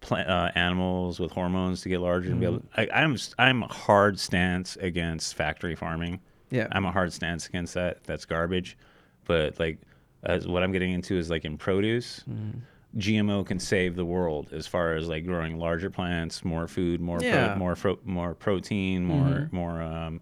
[0.01, 2.57] plant, uh, animals with hormones to get larger and be able.
[2.59, 2.79] Mm-hmm.
[2.81, 6.19] I, I'm I'm a hard stance against factory farming.
[6.49, 6.67] Yeah.
[6.73, 8.03] I'm a hard stance against that.
[8.03, 8.77] That's garbage.
[9.25, 9.79] But like,
[10.23, 12.59] as what I'm getting into is like in produce, Mm-hmm.
[12.97, 17.19] GMO can save the world as far as like growing larger plants, more food, more
[17.19, 20.19] pro- more fro- more protein, more more um,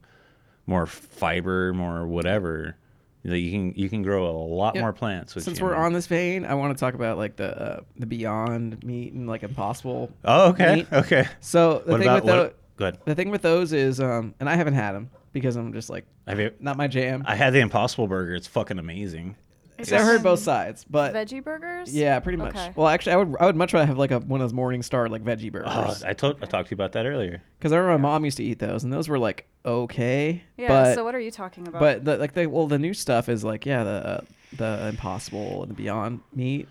[0.68, 2.76] more fiber, more whatever.
[3.24, 4.82] You can you can grow a lot Yeah.
[4.82, 7.62] more plants with Since we're on this vein, I want to talk about like the
[7.62, 10.10] uh, the Beyond Meat and like Impossible.
[10.24, 10.88] Oh, okay, meat.
[10.94, 11.28] okay.
[11.42, 12.36] So the What thing about with what?
[12.50, 12.98] tho- Good.
[13.06, 16.06] the thing with those is, um, and I haven't had them because I'm just like
[16.28, 16.52] Have you?
[16.62, 17.24] not my jam.
[17.28, 18.36] I had the Impossible Burger.
[18.36, 19.36] It's fucking amazing.
[19.80, 21.94] Is So I it heard both sides, but Veggie burgers.
[21.94, 22.56] yeah, pretty much.
[22.56, 22.74] Okay.
[22.76, 24.84] Well, actually, I would I would much rather have like a one of those Morning
[24.84, 25.70] Star like veggie burgers.
[25.72, 27.42] Oh, burgers I told I talked to you about that earlier.
[27.58, 30.44] because I remember my mom used to eat those, and those were like okay.
[30.58, 30.68] Yeah.
[30.68, 31.80] but so what are you talking about?
[31.80, 34.22] but the, like the well the new stuff is like yeah the uh,
[34.58, 36.68] the Impossible and the Beyond Meat.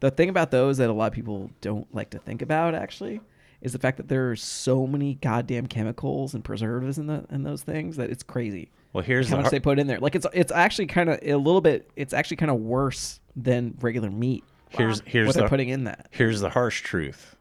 [0.00, 3.20] The thing about those that a lot of people don't like to think about actually
[3.60, 7.42] is the fact that there are so many goddamn chemicals and preservatives in the in
[7.42, 8.70] those things that it's crazy.
[8.92, 9.98] Well, here's how the much har- they put in there.
[9.98, 11.90] Like it's it's actually kind of a little bit.
[11.96, 14.44] It's actually kind of worse than regular meat.
[14.70, 16.08] Here's here's what the they're putting in that.
[16.10, 17.36] here's the harsh truth.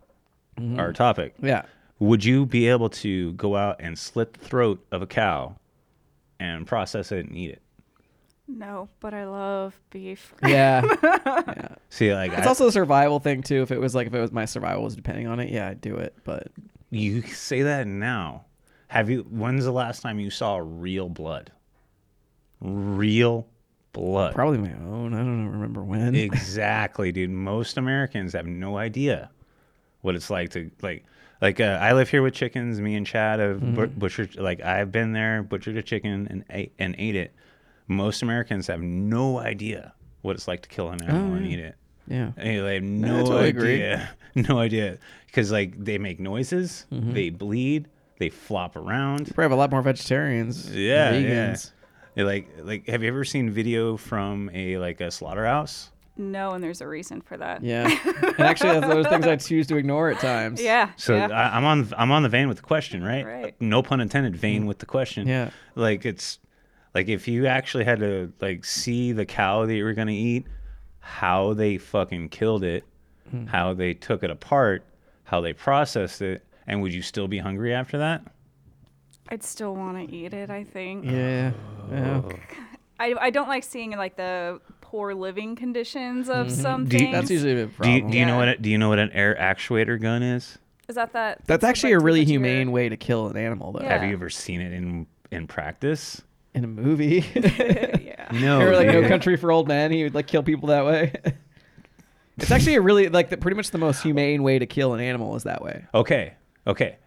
[0.60, 0.80] Mm-hmm.
[0.80, 1.36] Our topic.
[1.42, 1.64] Yeah.
[2.00, 5.56] Would you be able to go out and slit the throat of a cow
[6.40, 7.62] and process it and eat it?
[8.48, 10.34] No, but I love beef.
[10.48, 10.82] Yeah.
[11.04, 11.68] yeah.
[11.90, 13.62] See, like It's I- also a survival thing too.
[13.62, 15.82] If it was like if it was my survival was depending on it, yeah, I'd
[15.82, 16.16] do it.
[16.24, 16.48] But
[16.90, 18.46] you say that now.
[18.90, 19.22] Have you?
[19.30, 21.52] When's the last time you saw real blood?
[22.62, 23.48] Real
[23.94, 24.36] blood.
[24.36, 25.14] probably my own.
[25.14, 26.16] I don't remember when.
[26.16, 27.30] exactly, dude.
[27.30, 29.30] Most Americans have no idea
[30.02, 31.06] what it's like to like.
[31.42, 32.82] Like uh, I live here with chickens.
[32.82, 34.36] Me and Chad have bu- butchered.
[34.36, 37.34] Like I've been there, butchered a chicken and ate, and ate it.
[37.88, 41.76] Most Americans have no idea what it's like to kill an animal and eat it.
[42.08, 42.32] yeah.
[42.36, 43.74] And they have no totally agree.
[43.76, 44.10] idea.
[44.36, 45.00] No idea.
[45.26, 47.88] Because like they make noises, they bleed,
[48.20, 49.26] they flop around.
[49.26, 50.70] Probably have a lot more vegetarians.
[50.74, 51.52] Yeah, and yeah.
[51.54, 51.72] vegans.
[52.16, 55.92] They're like like have you ever seen video from a like a slaughterhouse?
[56.18, 57.64] No, and there's a reason for that.
[57.64, 57.88] Yeah.
[58.06, 60.62] and actually, that's those things I choose to ignore at times.
[60.62, 60.90] Yeah.
[60.98, 61.28] So yeah.
[61.28, 63.26] I, I'm on I'm on the vein with the question, right?
[63.26, 63.56] Right.
[63.62, 64.36] No pun intended.
[64.36, 65.28] Vein with the question.
[65.28, 65.52] Yeah.
[65.76, 66.40] Like it's
[66.94, 70.46] like if you actually had to like see the cow that you were gonna eat,
[71.00, 72.84] how they fucking killed it,
[73.32, 73.46] Hmm.
[73.46, 74.84] how they took it apart,
[75.24, 78.22] how they processed it, and would you still be hungry after that?
[79.28, 80.50] I'd still want to eat it.
[80.50, 81.06] I think.
[81.06, 81.52] Yeah.
[81.92, 82.22] Yeah.
[83.00, 86.62] I, I don't like seeing like the poor living conditions of mm-hmm.
[86.62, 88.12] some Do you- That's usually a big Do you, problem.
[88.12, 90.58] do you know what it, do you know what an air actuator gun is?
[90.88, 91.42] Is that that?
[91.46, 92.48] That's the actually a really temperature?
[92.48, 93.82] humane way to kill an animal, though.
[93.82, 94.00] Yeah.
[94.00, 96.22] Have you ever seen it in in practice?
[96.56, 97.24] In a movie.
[97.36, 98.28] yeah.
[98.34, 98.60] No.
[98.60, 99.08] or like No.
[99.08, 101.14] Country for Old Men, he would like kill people that way.
[102.38, 105.00] it's actually a really like the, pretty much the most humane way to kill an
[105.00, 105.86] animal is that way.
[105.94, 106.34] Okay.
[106.68, 106.98] Okay.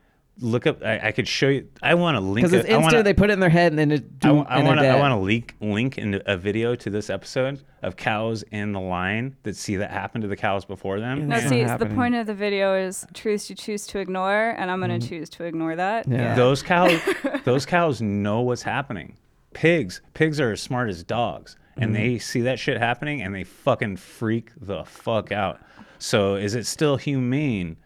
[0.41, 0.83] Look up.
[0.83, 1.69] I, I could show you.
[1.83, 2.37] I want to link.
[2.47, 2.73] Because it's it.
[2.73, 2.93] I instant.
[2.95, 4.03] wanna, they put it in their head and then it.
[4.03, 4.89] I, Do, wa- I want to.
[4.89, 8.81] I want to link link in a video to this episode of cows in the
[8.81, 11.29] line that see that happen to the cows before them.
[11.29, 11.95] No, It's not see, the happening.
[11.97, 15.29] point of the video is truths you choose to ignore, and I'm going to choose
[15.31, 16.07] to ignore that.
[16.07, 16.15] Mm-hmm.
[16.19, 16.35] Yeah.
[16.35, 16.99] Those cows.
[17.45, 19.19] those cows know what's happening.
[19.53, 20.01] Pigs.
[20.15, 22.03] Pigs are as smart as dogs, and Mm-hmm.
[22.03, 25.61] they see that shit happening, and they fucking freak the fuck out.
[25.99, 27.77] So, is it still humane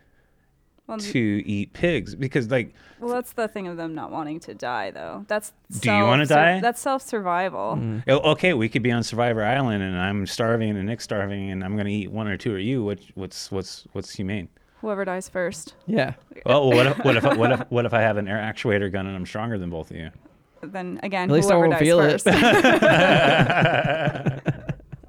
[0.86, 2.14] Well, to eat pigs?
[2.14, 2.72] Because like.
[3.00, 5.24] well, that's the thing of them not wanting to die, though.
[5.26, 6.60] That's Do you wanna self- die?
[6.60, 7.74] That's self survival.
[7.76, 7.98] Mm-hmm.
[8.08, 11.64] Oh, Okay, we could be on Survivor Island, and I'm starving, and Nick's starving, and
[11.64, 12.84] I'm gonna eat one or two of you.
[12.84, 14.48] What, what's what's what's humane?
[14.80, 15.74] Whoever dies first.
[15.86, 16.14] Yeah.
[16.44, 19.06] Well, what if what if what if what if I have an air actuator gun
[19.06, 20.10] and I'm stronger than both of you?
[20.62, 22.22] Then again, At least I won't dies feel it.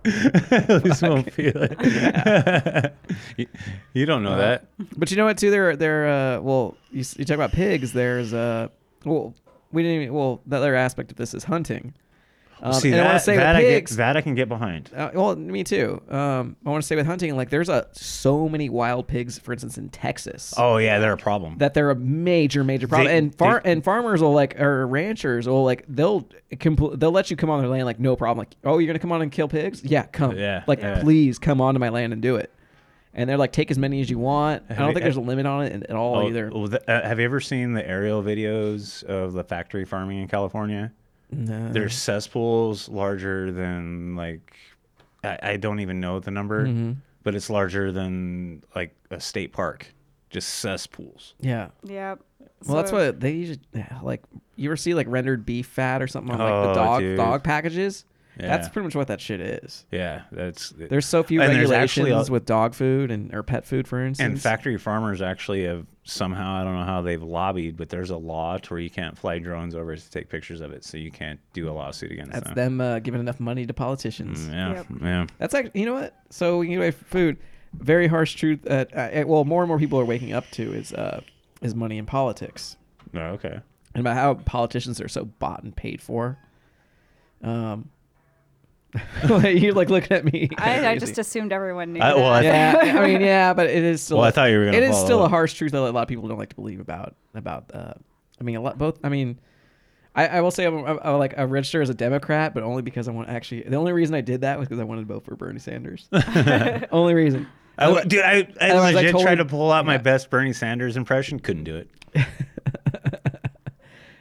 [0.52, 2.94] At least won't feel it.
[3.38, 3.48] you,
[3.94, 4.66] you don't know that.
[4.96, 5.38] But you know what?
[5.38, 6.78] Too, they're they're uh, well.
[6.92, 7.94] You, you talk about pigs.
[7.94, 8.70] There's uh,
[9.04, 9.34] well,
[9.72, 10.04] we didn't.
[10.04, 11.94] Even, well, the other aspect of this is hunting.
[12.62, 13.92] Um, See that I want to say that I pigs.
[13.92, 14.90] get, that I can get behind.
[14.96, 16.02] uh, well, me too.
[16.10, 19.54] Um, I want to say with hunting, like there's a so many wild pigs, for
[19.54, 20.54] instance, in Texas.
[20.58, 21.58] Oh yeah, they're a problem.
[21.60, 23.08] that they're a major, major problem.
[23.10, 27.12] They- and far they- and farmers will like or ranchers will like they'll compl- they'll
[27.12, 28.40] let you come on their land like no problem.
[28.40, 29.84] Like oh you're gonna come on and kill pigs?
[29.84, 30.36] Yeah, come.
[30.38, 31.02] Yeah, Like yeah.
[31.02, 32.52] please come onto my land and do it.
[33.14, 34.64] And they're like take as many as you want.
[34.70, 36.52] I don't think there's a limit on it at all Oh, either.
[36.88, 40.92] uh, have you ever seen the aerial videos of the factory farming in California?
[41.32, 41.72] No.
[41.72, 44.56] There's cesspools larger than like
[45.24, 46.94] I, I don't even know the number, Mm-hmm.
[47.24, 49.94] but it's larger than like a state park.
[50.30, 51.36] Just cesspools.
[51.40, 51.70] yeah.
[51.84, 52.16] Yeah.
[52.66, 53.60] Well, that's what they usually
[54.02, 54.24] like.
[54.56, 57.18] You ever see like rendered beef fat or something on like Oh, the dog dude.
[57.18, 58.04] dog packages?
[58.40, 59.86] That's pretty much what that shit is.
[59.92, 63.42] Yeah, that's There's so few And there's regulations actually a- with dog food and or
[63.44, 64.26] pet food, for instance.
[64.26, 68.18] and factory farmers actually have somehow I don't know how they've lobbied, but there's a
[68.18, 71.12] law to where you can't fly drones over to take pictures of it, so you
[71.12, 72.78] can't do a lawsuit against That's them.
[72.78, 74.40] them uh, giving enough money to politicians.
[74.48, 74.86] Mm, yeah, Yep.
[75.02, 75.26] yeah.
[75.40, 76.14] That's actually, you know what?
[76.30, 77.38] So we can get away from food.
[77.74, 80.94] Very harsh truth that, uh, well, more and more people are waking up to is
[80.94, 81.22] uh,
[81.62, 82.78] is money in politics
[83.14, 83.60] Oh, okay.
[83.94, 86.38] and about how politicians are so bought and paid for.
[87.44, 87.90] Um,
[89.48, 90.50] you like looking at me.
[90.58, 92.02] I, I just assumed everyone knew.
[92.02, 94.18] I- well, I yeah, I mean, yeah, but it is still.
[94.18, 95.90] Well, I thought you were gonna It is follow still a harsh truth that a
[95.92, 97.72] lot of people don't like to believe about about.
[97.74, 97.94] Uh,
[98.40, 99.00] I mean, a lot both.
[99.04, 99.40] I mean,
[100.16, 102.82] I, I will say I'm, I'm, I'm like a register as a Democrat, but only
[102.82, 103.64] because I want actually.
[103.64, 106.10] The only reason I did that was because I wanted to vote for Bernie Sanders.
[106.92, 107.48] only reason.
[107.80, 109.98] I, w- dude, I, I Otherwise, I legit totally- tried to pull out my yeah.
[110.00, 111.40] best Bernie Sanders impression.
[111.40, 111.90] Couldn't do it.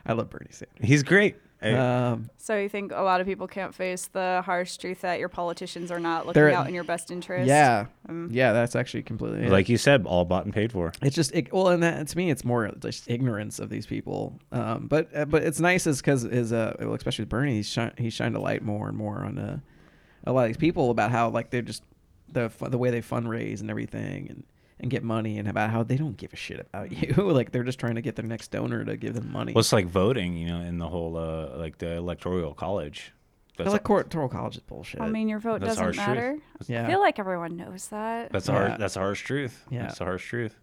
[0.06, 0.76] I love Bernie Sanders.
[0.82, 1.36] He's great.
[1.62, 5.18] I- Um, So you think a lot of people can't face the harsh truth that
[5.18, 7.48] your politicians are not looking out in your best interest?
[7.48, 9.50] yeah, Um, yeah, that's actually completely it.
[9.50, 10.92] Like you said, all bought and paid for.
[11.02, 14.38] It's just ig- well, and that to me, it's more just ignorance of these people.
[14.52, 17.68] Um, but uh, but it's nice is because is uh, well, especially with Bernie, he's
[17.68, 19.58] shi- he shined a light more and more on uh,
[20.24, 21.82] a lot of these people about how like they're just
[22.30, 24.44] the the way they fundraise and everything and
[24.78, 27.14] and get money and about how they don't give a shit about you.
[27.32, 29.52] like they're just trying to get their next donor to give them money.
[29.52, 33.12] Well, it's like voting, you know, in the whole uh, like the electoral college.
[33.56, 35.00] the electoral college is bullshit.
[35.00, 36.38] I mean, your vote That's doesn't matter.
[36.66, 36.84] yeah.
[36.84, 38.32] I feel like everyone knows that.
[38.32, 38.54] That's Yeah.
[38.54, 39.64] our that's a harsh truth.
[39.70, 39.82] Yeah.
[39.82, 40.58] that's a harsh truth.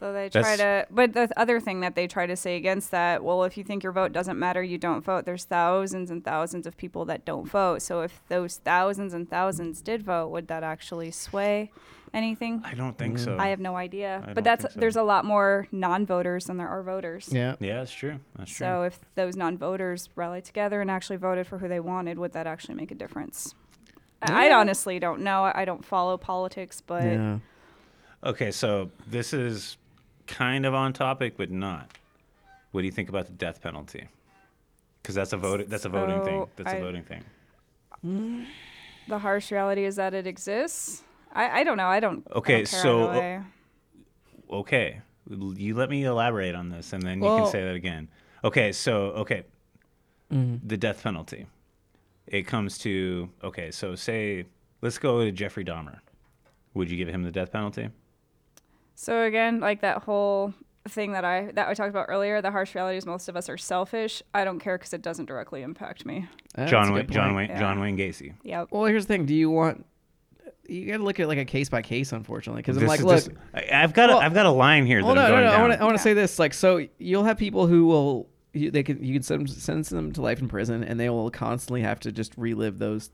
[0.00, 2.92] So they try That's- to, but the other thing that they try to say against
[2.92, 5.24] that, well, if you think your vote doesn't matter, you don't vote.
[5.24, 7.82] There's thousands and thousands of people that don't vote.
[7.82, 11.72] So if those thousands and thousands did vote, would that actually sway
[12.14, 12.62] anything?
[12.64, 13.24] I don't think Mm.
[13.24, 13.36] so.
[13.40, 14.22] I have no idea.
[14.24, 14.78] I but that's so.
[14.78, 17.28] there's a lot more non-voters than there are voters.
[17.32, 17.56] yeah.
[17.58, 18.20] yeah, that's true.
[18.36, 18.64] That's true.
[18.66, 22.46] So if those non-voters rallied together and actually voted for who they wanted, would that
[22.46, 23.54] actually make a difference?
[24.22, 25.44] I I honestly don't know.
[25.44, 27.38] I I don't follow politics, but yeah.
[28.24, 29.76] Okay, so this is
[30.28, 31.90] kind of on topic, but not.
[32.70, 34.06] What do you think about the death penalty?
[35.02, 35.68] Because that's a vote.
[35.68, 36.46] That's a voting thing.
[36.56, 38.46] That's a I- voting thing.
[39.08, 41.02] the harsh reality is that it exists.
[41.32, 41.86] I, I don't know.
[41.88, 42.26] I don't.
[42.32, 43.46] I Okay, don't care so, either.
[44.50, 48.08] Okay, you let me elaborate on this, and then you can say that again.
[48.44, 49.42] Okay, so okay,
[50.32, 50.60] Mhm.
[50.64, 51.46] the death penalty.
[52.26, 54.44] It comes to okay, so say
[54.82, 55.98] let's go to Jeffrey Dahmer.
[56.74, 57.88] Would you give him the death penalty?
[59.00, 60.52] So again, like that whole
[60.88, 63.48] thing that I that I talked about earlier, the harsh reality is most of us
[63.48, 64.24] are selfish.
[64.34, 66.26] I don't care because it doesn't directly impact me.
[66.56, 67.36] That's John good Wayne, John point.
[67.36, 67.60] Wayne, Yeah.
[67.60, 68.34] John Wayne Gacy.
[68.42, 68.64] Yeah.
[68.70, 69.24] Well, here's the thing.
[69.26, 69.86] Do you want?
[70.68, 73.00] You got to look at it like a case by case, unfortunately, because I'm like,
[73.00, 73.24] look.
[73.24, 75.30] this- I, I've got Well- a, I've got a line here that Well, no, I'm
[75.30, 75.48] no, going no.
[75.48, 75.60] I down.
[75.68, 76.04] want to I want to Yeah.
[76.04, 76.38] say this.
[76.40, 80.10] Like, so you'll have people who will you, they can you can send sentence them
[80.12, 83.10] to life in prison, and they will constantly have to just relive those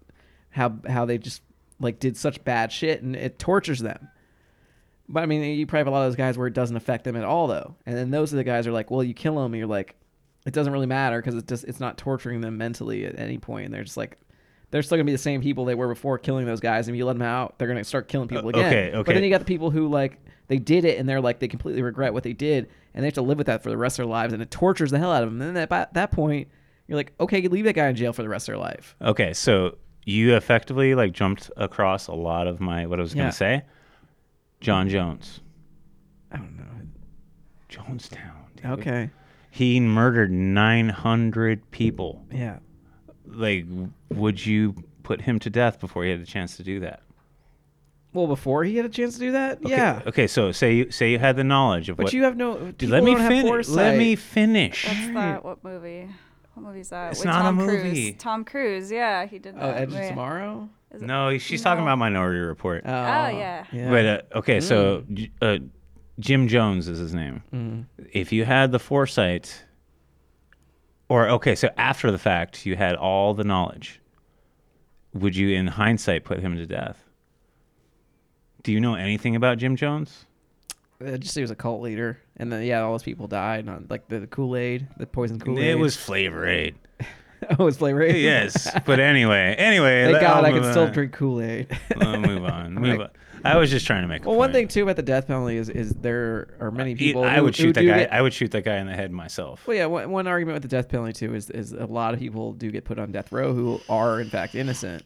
[0.48, 1.42] how how they just
[1.78, 4.08] like did such bad shit, and it tortures them.
[5.08, 7.04] But I mean, you probably have a lot of those guys where it doesn't affect
[7.04, 7.74] them at all, though.
[7.86, 9.66] And then those are the guys who are like, well, you kill them, and you're
[9.66, 9.96] like,
[10.46, 13.66] it doesn't really matter because it just it's not torturing them mentally at any point,
[13.66, 14.18] and they're just like.
[14.70, 16.88] They're still gonna be the same people they were before killing those guys.
[16.88, 18.66] And if you let them out, they're gonna start killing people Uh, again.
[18.72, 21.38] okay, But then you got the people who like they did it and they're like
[21.38, 23.76] they completely regret what they did and they have to live with that for the
[23.76, 25.40] rest of their lives and it tortures the hell out of them.
[25.40, 26.48] And then at that, that point,
[26.88, 28.96] you're like, okay, you leave that guy in jail for the rest of their life.
[29.00, 33.22] Okay, so you effectively like jumped across a lot of my what I was Yeah.
[33.22, 33.62] gonna say.
[34.64, 35.40] John Jones,
[36.32, 36.64] I don't know.
[37.68, 38.32] Jonestown.
[38.56, 38.66] dude.
[38.66, 39.10] Okay.
[39.50, 42.24] He murdered 900 people.
[42.32, 42.58] Yeah.
[43.26, 43.66] Like,
[44.08, 47.02] would you put him to death before he had a chance to do that?
[48.14, 50.00] Well, before he had a chance to do that, Okay, yeah.
[50.06, 52.12] Okay, so say you say you had the knowledge of But what.
[52.12, 52.56] you have no.
[52.56, 53.44] Dude, people let me don't have finish.
[53.44, 53.98] Let foresight.
[53.98, 54.84] me finish.
[54.86, 55.14] That's Right.
[55.14, 55.44] that.
[55.44, 56.08] What movie?
[56.54, 57.10] What movie is that?
[57.10, 57.80] It's With not a Tom movie.
[58.12, 58.14] Cruise.
[58.22, 58.90] Tom Cruise.
[58.92, 59.66] Yeah, he did oh, that.
[59.66, 60.08] Oh, Edge of movie.
[60.08, 60.68] Tomorrow.
[60.94, 62.82] Is it- No, she's talking about Minority Report.
[62.84, 63.64] Oh, yeah.
[63.72, 63.90] yeah.
[63.90, 65.04] But uh, okay, so
[65.42, 65.58] uh,
[66.20, 67.42] Jim Jones is his name.
[67.52, 67.86] Mm.
[68.12, 69.64] If you had the foresight,
[71.08, 74.00] or okay, so after the fact, you had all the knowledge.
[75.14, 76.98] Would you, in hindsight, put him to death?
[78.62, 80.26] Do you know anything about Jim Jones?
[81.04, 83.68] Uh, just he was a cult leader, and then yeah, all those people died.
[83.68, 85.64] On, like the, the Kool Aid, the poison Kool Aid.
[85.66, 86.76] It was Flavor Aid.
[87.58, 88.02] oh, was flavor.
[88.02, 88.16] Aid?
[88.22, 90.04] yes, but anyway, anyway.
[90.10, 91.66] Thank God I can still drink Kool Aid.
[91.96, 92.74] Move on.
[92.80, 93.10] Move on.
[93.46, 94.24] I was just trying to make.
[94.24, 97.24] A Well, one thing too about the death penalty is is there are many people.
[97.24, 97.98] I who- would shoot that guy.
[98.00, 99.66] get- I would shoot that guy in the head myself.
[99.66, 99.84] Well, yeah.
[99.86, 102.70] One, one argument with the death penalty too is is a lot of people do
[102.70, 105.02] get put on death row who are in fact innocent,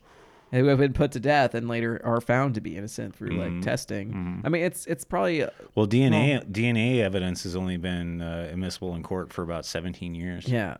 [0.52, 3.56] who have been put to death and later are found to be innocent through Mhm.
[3.56, 4.12] like testing.
[4.12, 4.40] Mhm.
[4.46, 9.02] I mean, it's it's probably Well, DNA DNA evidence has only been uh, admissible in
[9.02, 10.46] court for about 17 years.
[10.46, 10.76] yeah.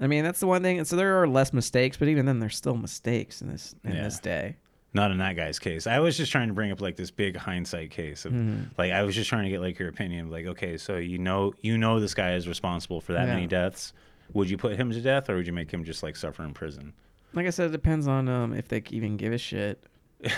[0.00, 0.78] I mean, that's the one thing.
[0.78, 3.94] And so there are less mistakes, but even then, there's still mistakes in this in
[3.94, 4.04] Yeah.
[4.04, 4.56] this day.
[4.94, 5.86] Not in that guy's case.
[5.86, 8.70] I was just trying to bring up like this big hindsight case of Mhm.
[8.78, 10.30] like I was just trying to get like your opinion.
[10.30, 13.34] Like, okay, so you know you know this guy is responsible for that Yeah.
[13.34, 13.92] many deaths.
[14.32, 16.54] Would you put him to death or would you make him just like suffer in
[16.54, 16.94] prison?
[17.34, 19.84] Like I said, it depends on um if they even give a shit.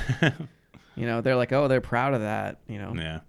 [0.97, 2.59] You know, they're like, oh, they're proud of that.
[2.67, 3.21] You know, yeah.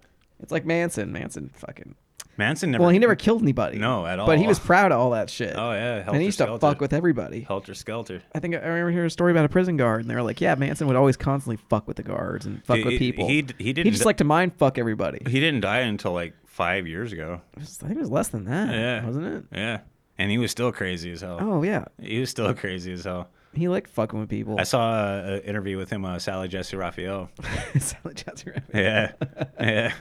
[0.41, 1.11] it's like Manson.
[1.13, 1.95] Manson fucking.
[2.37, 3.77] Manson never well, he never killed anybody.
[3.77, 4.25] No, at all.
[4.25, 5.53] But he was proud of all that shit.
[5.55, 7.41] Oh yeah, and he used to fuck with everybody.
[7.41, 8.21] helter skelter.
[8.33, 10.41] I think I remember hearing a story about a prison guard, and they were like,
[10.41, 13.27] "Yeah, Manson would always constantly fuck with the guards and fuck He- with he- people.
[13.27, 15.19] He He, didn't He just di- like to mind fuck everybody.
[15.27, 17.41] he didn't die until like 5 years ago.
[17.57, 19.05] Was- I think it was less than that, Yeah.
[19.05, 19.43] wasn't it?
[19.51, 19.79] Yeah.
[20.17, 21.37] And he was still crazy as hell.
[21.41, 23.29] Oh yeah, He was still crazy as hell.
[23.53, 24.55] he liked fucking with people.
[24.59, 27.29] I saw an interview with him, uh, Sally Jessy Raphael.
[27.79, 28.81] Sally Jessy Raphael.
[28.81, 29.11] Yeah,
[29.59, 29.93] yeah.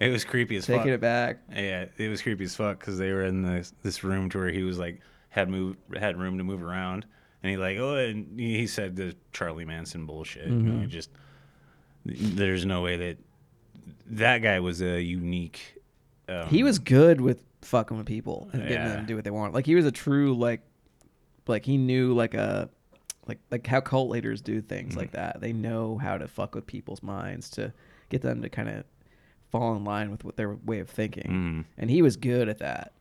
[0.00, 0.78] It was creepy as fuck.
[0.78, 1.38] Taking it back.
[1.54, 4.50] Yeah, it was creepy as fuck because they were in this this room to where
[4.50, 7.04] he was like had move had room to move around,
[7.42, 10.48] and he like oh, and he said the Charlie Manson bullshit.
[10.48, 10.84] Mhm.
[10.84, 11.10] it just
[12.04, 13.18] there's no way that
[14.06, 15.76] that guy was a unique.
[16.28, 18.88] Um, He was good with fucking with people and getting Yeah.
[18.88, 19.52] them to do what they want.
[19.52, 20.62] Like he was a true like,
[21.46, 22.70] like he knew like a,
[23.26, 24.98] like like how cult leaders do things Mm-hmm.
[24.98, 25.40] like that.
[25.40, 27.72] They know how to fuck with people's minds to
[28.08, 28.84] get them to kind of
[29.50, 31.30] fall in line with what their way of thinking.
[31.30, 31.64] Mm.
[31.78, 32.92] And he was good at that.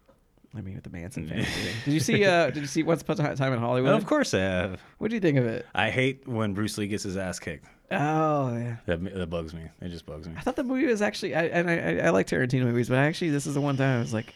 [0.56, 1.46] I mean, with the Manson family.
[1.86, 2.26] Did you see?
[2.26, 3.94] Uh, did you see Once Upon a Time in Hollywood?
[3.94, 4.82] of course I have.
[4.98, 5.66] What do you think of it?
[5.76, 7.66] I hate when Bruce Lee gets his ass kicked.
[7.92, 8.78] Oh yeah.
[8.88, 9.62] That that bugs me.
[9.82, 10.34] It just bugs me.
[10.38, 13.30] I thought the movie was actually, I, and I, I, like Tarantino movies, but actually,
[13.30, 14.34] this is the one time I was like,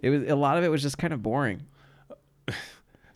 [0.00, 1.62] it was a lot of it was just kind of boring.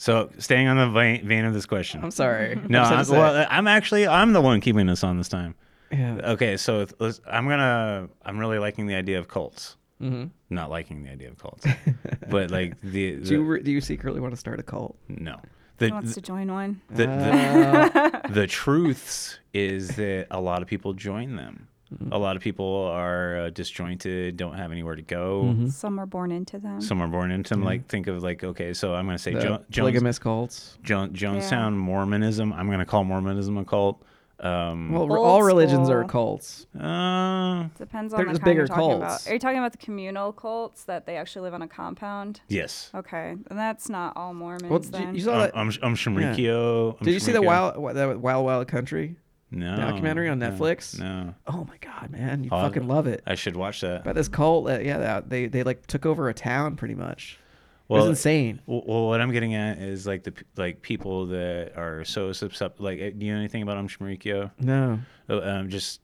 [0.00, 2.04] So staying on the vein, vein of this question.
[2.04, 2.54] I'm sorry.
[2.68, 5.18] no, I'm, just had to say well, I'm actually I'm the one keeping us on
[5.18, 5.56] this time.
[5.90, 5.98] It.
[5.98, 6.32] yeah.
[6.32, 9.76] Okay, so let's- I'm gonna I'm really liking the idea of cults.
[10.00, 11.66] hmm Not liking the idea of cults,
[12.30, 14.96] but like the, the Do you re- do you secretly want to start a cult?
[15.08, 15.36] no
[15.78, 16.80] the Who wants to join one?
[16.90, 21.68] the, the, Uh, the truths is that a lot of people join them.
[21.94, 22.12] Mm-hmm.
[22.12, 25.54] A lot of people are uh, disjointed, don't have anywhere to go.
[25.56, 25.72] Mhm.
[25.72, 26.80] Some are born into them.
[26.82, 27.62] Some are born into them.
[27.62, 27.68] Yeah.
[27.68, 30.76] Like think of like okay, so I'm gonna say the jo- Jones, polygamous cults.
[30.82, 32.52] jo- Jonestown Mormonism.
[32.52, 34.02] I'm gonna call Mormonism a cult.
[34.40, 36.08] Um, Well, Old all religions are school.
[36.08, 36.66] cults.
[36.78, 39.24] uh, Depends They're on the just kind bigger you're talking cults.
[39.24, 39.30] about.
[39.30, 42.40] Are you talking about the communal cults that they actually live on a compound?
[42.48, 42.90] yes.
[42.94, 45.14] Okay, and that's not all Mormons Well, did you, then.
[45.16, 45.56] you saw Um, that?
[45.56, 46.96] I'm, I'm Shinrikyo.
[47.00, 49.16] I'm did you see the wild the Wild Wild Country
[49.50, 50.98] no, documentary on Netflix?
[51.00, 53.22] No, Oh my god, man, you I'll- fucking love it.
[53.26, 54.02] I should watch that.
[54.02, 57.38] About this cult, uh, yeah, they they like took over a town pretty much.
[57.88, 58.60] It Well, was insane.
[58.66, 62.84] Well, what I'm getting at is like the like people that are so susceptible.
[62.84, 64.50] Like, uh, do you know anything about Shinrikyo?
[64.60, 66.00] No, Um, just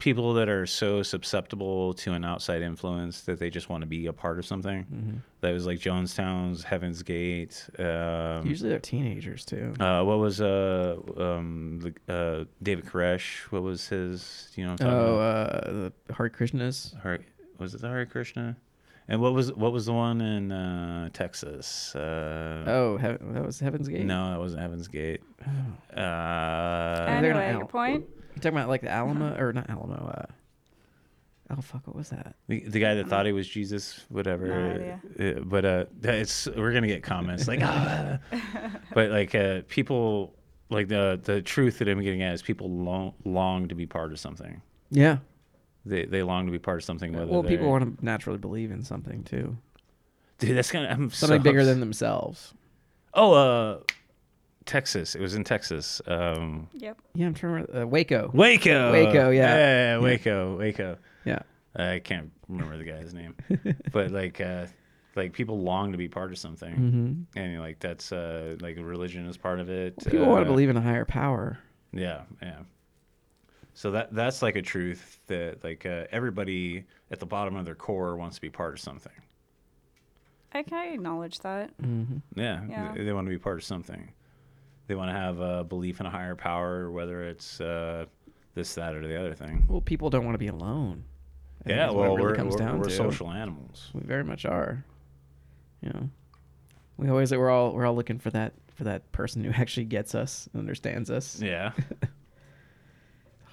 [0.00, 4.06] people that are so susceptible to an outside influence that they just want to be
[4.06, 4.84] a part of something.
[4.84, 5.16] Mm-hmm.
[5.42, 7.68] That was like Jonestown's, Heaven's Gate.
[7.78, 9.74] Um, usually they're teenagers too.
[9.78, 13.42] uh, what was uh um the, uh David Koresh?
[13.52, 14.50] What was his?
[14.54, 14.72] Do you know?
[14.72, 15.64] What I'm talking Oh, about?
[15.66, 15.70] uh,
[16.08, 17.00] the Hare Krishnas.
[17.02, 17.20] Hare,
[17.58, 18.56] was it the Hare Krishna?
[19.08, 21.94] And what was what was the one in uh, Texas?
[21.96, 24.04] Uh, Oh, he- that was Heaven's Gate.
[24.04, 25.20] No, that wasn't Heaven's Gate.
[25.44, 26.00] Oh.
[26.00, 28.04] Uh, And they're not anyway, your point?
[28.34, 30.14] You talking about like the Alamo or not Alamo?
[30.16, 30.32] Uh,
[31.58, 32.36] oh fuck, what was that?
[32.46, 34.46] the, the guy that thought he was Jesus, whatever.
[34.46, 34.70] No
[35.18, 35.36] idea.
[35.38, 38.18] Uh, but uh, it's we're gonna get comments like, ah.
[38.94, 40.36] but like uh, people
[40.68, 44.12] like the the truth that I'm getting at is people long long to be part
[44.12, 44.62] of something.
[44.90, 45.18] Yeah.
[45.86, 47.12] They they long to be part of something.
[47.12, 49.56] Whether Well, people want to naturally believe in something too,
[50.38, 50.56] dude.
[50.56, 52.52] That's kind of I'm something so bigger ups- than themselves.
[53.14, 53.78] Oh, uh,
[54.66, 55.14] Texas.
[55.14, 56.00] It was in Texas.
[56.06, 56.98] Um, Yep.
[57.14, 57.82] Yeah, I'm trying to remember.
[57.82, 58.30] Uh, Waco.
[58.32, 58.92] Waco.
[58.92, 59.56] Waco, yeah.
[59.56, 60.96] Yeah, Waco, Waco.
[61.24, 61.40] Yeah.
[61.74, 63.34] I can't remember the guy's name,
[63.92, 64.66] but like, uh,
[65.16, 67.38] like people long to be part of something, Mm-hmm.
[67.38, 69.96] and like that's uh, like religion is part of it.
[70.04, 71.58] People want to uh, believe in a higher power.
[71.92, 72.58] Yeah, yeah.
[73.74, 77.74] So that that's like a truth that like uh, everybody at the bottom of their
[77.74, 79.12] core wants to be part of something.
[80.52, 81.70] I can acknowledge that.
[81.80, 82.18] Mm-hmm.
[82.38, 82.92] Yeah, Yeah.
[82.94, 84.10] They, they want to be part of something.
[84.88, 88.06] They want to have a belief in a higher power, whether it's uh,
[88.54, 89.64] this, that, or the other thing.
[89.68, 91.04] Well, people don't want to be alone.
[91.64, 92.90] I Yeah, is what well, it really we're, comes we're, down we're to.
[92.90, 93.90] social animals.
[93.94, 94.84] We very much are.
[95.82, 96.10] You know,
[96.96, 100.16] we always we're all we're all looking for that for that person who actually gets
[100.16, 101.40] us, and understands us.
[101.40, 101.72] Yeah.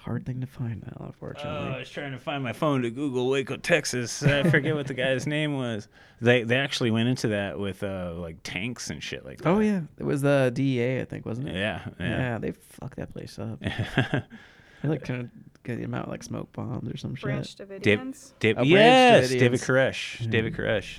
[0.08, 1.36] Hard thing to find now, Oh.
[1.46, 4.22] I was trying to find my phone to Google Waco, Texas.
[4.22, 5.86] I forget what the guy's name was.
[6.22, 9.48] They they actually went into that with uh, like tanks and shit like that.
[9.50, 11.56] oh yeah, it was the DEA, I think, wasn't it?
[11.56, 12.38] Yeah, Yeah, yeah.
[12.38, 13.58] they fucked that place up.
[13.60, 14.22] yeah.
[14.82, 17.68] They like kind of get him out like smoke bombs or some Branch shit.
[17.68, 18.32] Davidians.
[18.38, 19.38] Dave, Oh, Branch yes, Davidians.
[19.40, 20.20] David Koresh.
[20.20, 20.26] Yeah.
[20.30, 20.98] David Koresh.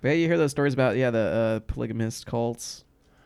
[0.00, 2.84] But yeah, you hear those stories about yeah the uh, polygamist cults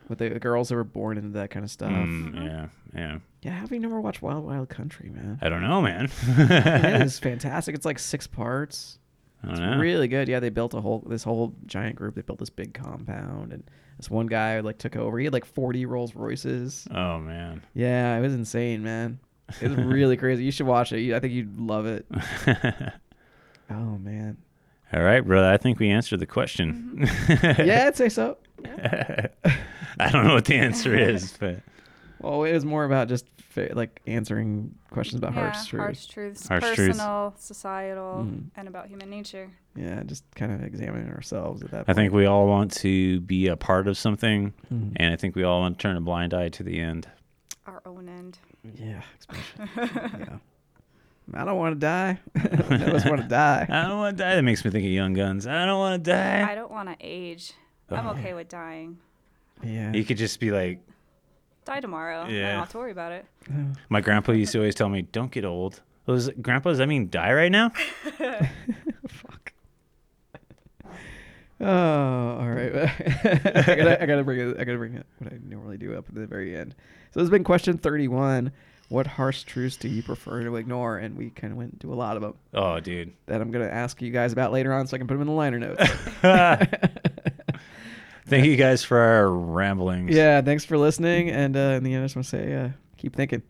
[0.09, 1.89] with the girls that were born into that kind of stuff.
[1.89, 3.17] Mm, yeah, yeah.
[3.45, 5.37] Yeah, have you never watched Wild Wild Country, man?
[5.41, 6.09] I don't know, man.
[6.27, 7.75] it is fantastic.
[7.75, 8.97] It's like six parts.
[9.43, 9.77] I don't It's know.
[9.77, 10.27] really good.
[10.27, 12.15] Yeah, they built a whole this whole giant group.
[12.15, 13.63] They built this big compound, and
[13.97, 15.19] this one guy like took over.
[15.19, 16.87] He had like forty Rolls Royces.
[16.89, 17.61] Oh man.
[17.75, 19.19] Yeah, it was insane, man.
[19.61, 20.43] It was really crazy.
[20.43, 21.13] You should watch it.
[21.13, 22.05] I think you'd love it.
[23.69, 24.37] Oh man.
[24.93, 25.47] All right, brother.
[25.49, 26.99] I think we answered the question.
[26.99, 27.61] Mm-hmm.
[27.67, 28.37] Yeah, I'd say so.
[28.63, 31.61] I don't know what the answer is, but
[32.25, 35.81] Well, it was more about just fa- like answering questions about yeah, harsh truth.
[35.81, 36.77] harsh truths, Harsh truths.
[36.97, 38.45] personal, societal, Mhm.
[38.55, 39.49] and about human nature.
[39.75, 41.85] Yeah, just kind of examining ourselves at that.
[41.85, 41.89] Point.
[41.89, 44.93] I think we all want to be a part of something, Mhm.
[44.95, 47.07] and I think we all want to turn a blind eye to the end.
[47.67, 48.39] Our own end.
[48.63, 49.01] Yeah,
[49.77, 50.37] yeah.
[51.33, 52.19] I don't want to die.
[52.35, 52.39] I
[52.75, 53.65] of us want to die.
[53.69, 54.35] I don't want to die.
[54.35, 55.45] That makes me think of Young Guns.
[55.47, 56.49] I don't want to die.
[56.51, 57.53] I don't want to age.
[57.89, 58.11] I'm Oh.
[58.11, 58.97] okay with dying.
[59.63, 59.91] Yeah.
[59.93, 60.79] You could just be like,
[61.65, 62.27] Die tomorrow.
[62.27, 62.47] Yeah.
[62.47, 63.25] I don't have to worry about it.
[63.89, 66.69] my grandpa used to always tell me, "Don't get old." Was grandpa?
[66.69, 67.69] Does that mean die right now?
[69.07, 69.53] Fuck.
[71.59, 71.67] Oh,
[72.39, 72.75] all right.
[72.75, 74.57] I gotta, I gotta bring it.
[74.59, 75.05] I gotta bring it.
[75.19, 76.75] What I normally do up at the very end.
[77.11, 78.51] So this has been question thirty-one.
[78.89, 80.97] What harsh truths do you prefer to ignore?
[80.99, 83.13] And we kind of went into a lot of them Oh, dude.
[83.25, 85.27] that I'm gonna ask you guys about later on, so I can put them in
[85.27, 85.81] the liner notes.
[88.27, 90.15] Thank you guys for our ramblings.
[90.15, 90.41] yeah.
[90.41, 91.29] Thanks for listening.
[91.29, 93.43] And uh, in the end, I just want to say, uh, keep thinking.